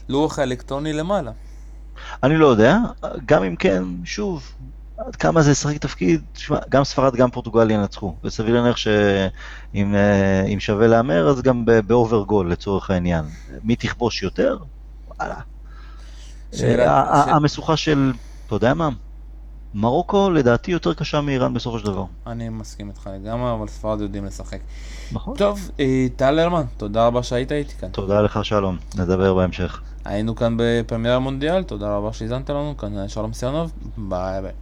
בלוח 0.08 0.38
האלקטרוני 0.38 0.92
למעלה. 0.92 1.30
אני 2.22 2.36
לא 2.36 2.46
יודע, 2.46 2.78
גם 3.26 3.44
אם 3.44 3.56
כן, 3.56 3.84
שוב, 4.04 4.42
עד 5.06 5.16
כמה 5.16 5.42
זה 5.42 5.50
ישחק 5.50 5.76
תפקיד, 5.76 6.20
תשמע, 6.32 6.58
גם 6.68 6.84
ספרד 6.84 7.16
גם 7.16 7.30
פורטוגל 7.30 7.70
ינצחו, 7.70 8.14
וסביר 8.24 8.54
להניח 8.54 8.76
שאם 8.76 9.94
אה, 9.94 10.54
שווה 10.58 10.86
להמר 10.86 11.28
אז 11.28 11.42
גם 11.42 11.64
באובר 11.86 12.22
גול 12.22 12.52
לצורך 12.52 12.90
העניין. 12.90 13.24
מי 13.64 13.76
תכבוש 13.76 14.22
יותר? 14.22 14.58
וואלה. 15.08 15.40
המשוכה 17.04 17.76
של, 17.76 18.12
אתה 18.46 18.54
יודע 18.54 18.74
מה? 18.74 18.88
מרוקו 19.74 20.30
לדעתי 20.30 20.70
יותר 20.70 20.94
קשה 20.94 21.20
מאיראן 21.20 21.54
בסופו 21.54 21.78
של 21.78 21.86
דבר. 21.86 22.04
אני 22.26 22.48
מסכים 22.48 22.88
איתך 22.88 23.10
לגמרי, 23.14 23.52
אבל 23.52 23.68
ספרד 23.68 24.00
יודעים 24.00 24.24
לשחק. 24.24 24.58
נכון. 25.12 25.36
טוב, 25.36 25.70
אה, 25.80 26.06
טל 26.16 26.38
הרמן, 26.38 26.62
תודה 26.76 27.06
רבה 27.06 27.22
שהיית 27.22 27.52
איתי 27.52 27.74
כאן. 27.74 27.88
תודה 27.88 28.20
לך 28.20 28.44
שלום, 28.44 28.76
נדבר 28.96 29.34
בהמשך. 29.34 29.80
היינו 30.04 30.34
כאן 30.34 30.54
בפרמייר 30.58 31.18
מונדיאל, 31.18 31.62
תודה 31.62 31.96
רבה 31.96 32.12
שהזנת 32.12 32.50
לנו, 32.50 32.76
כאן 32.76 33.08
שלום 33.08 33.32
סיונוב, 33.32 33.72
ביי 33.96 34.42
ביי. 34.42 34.52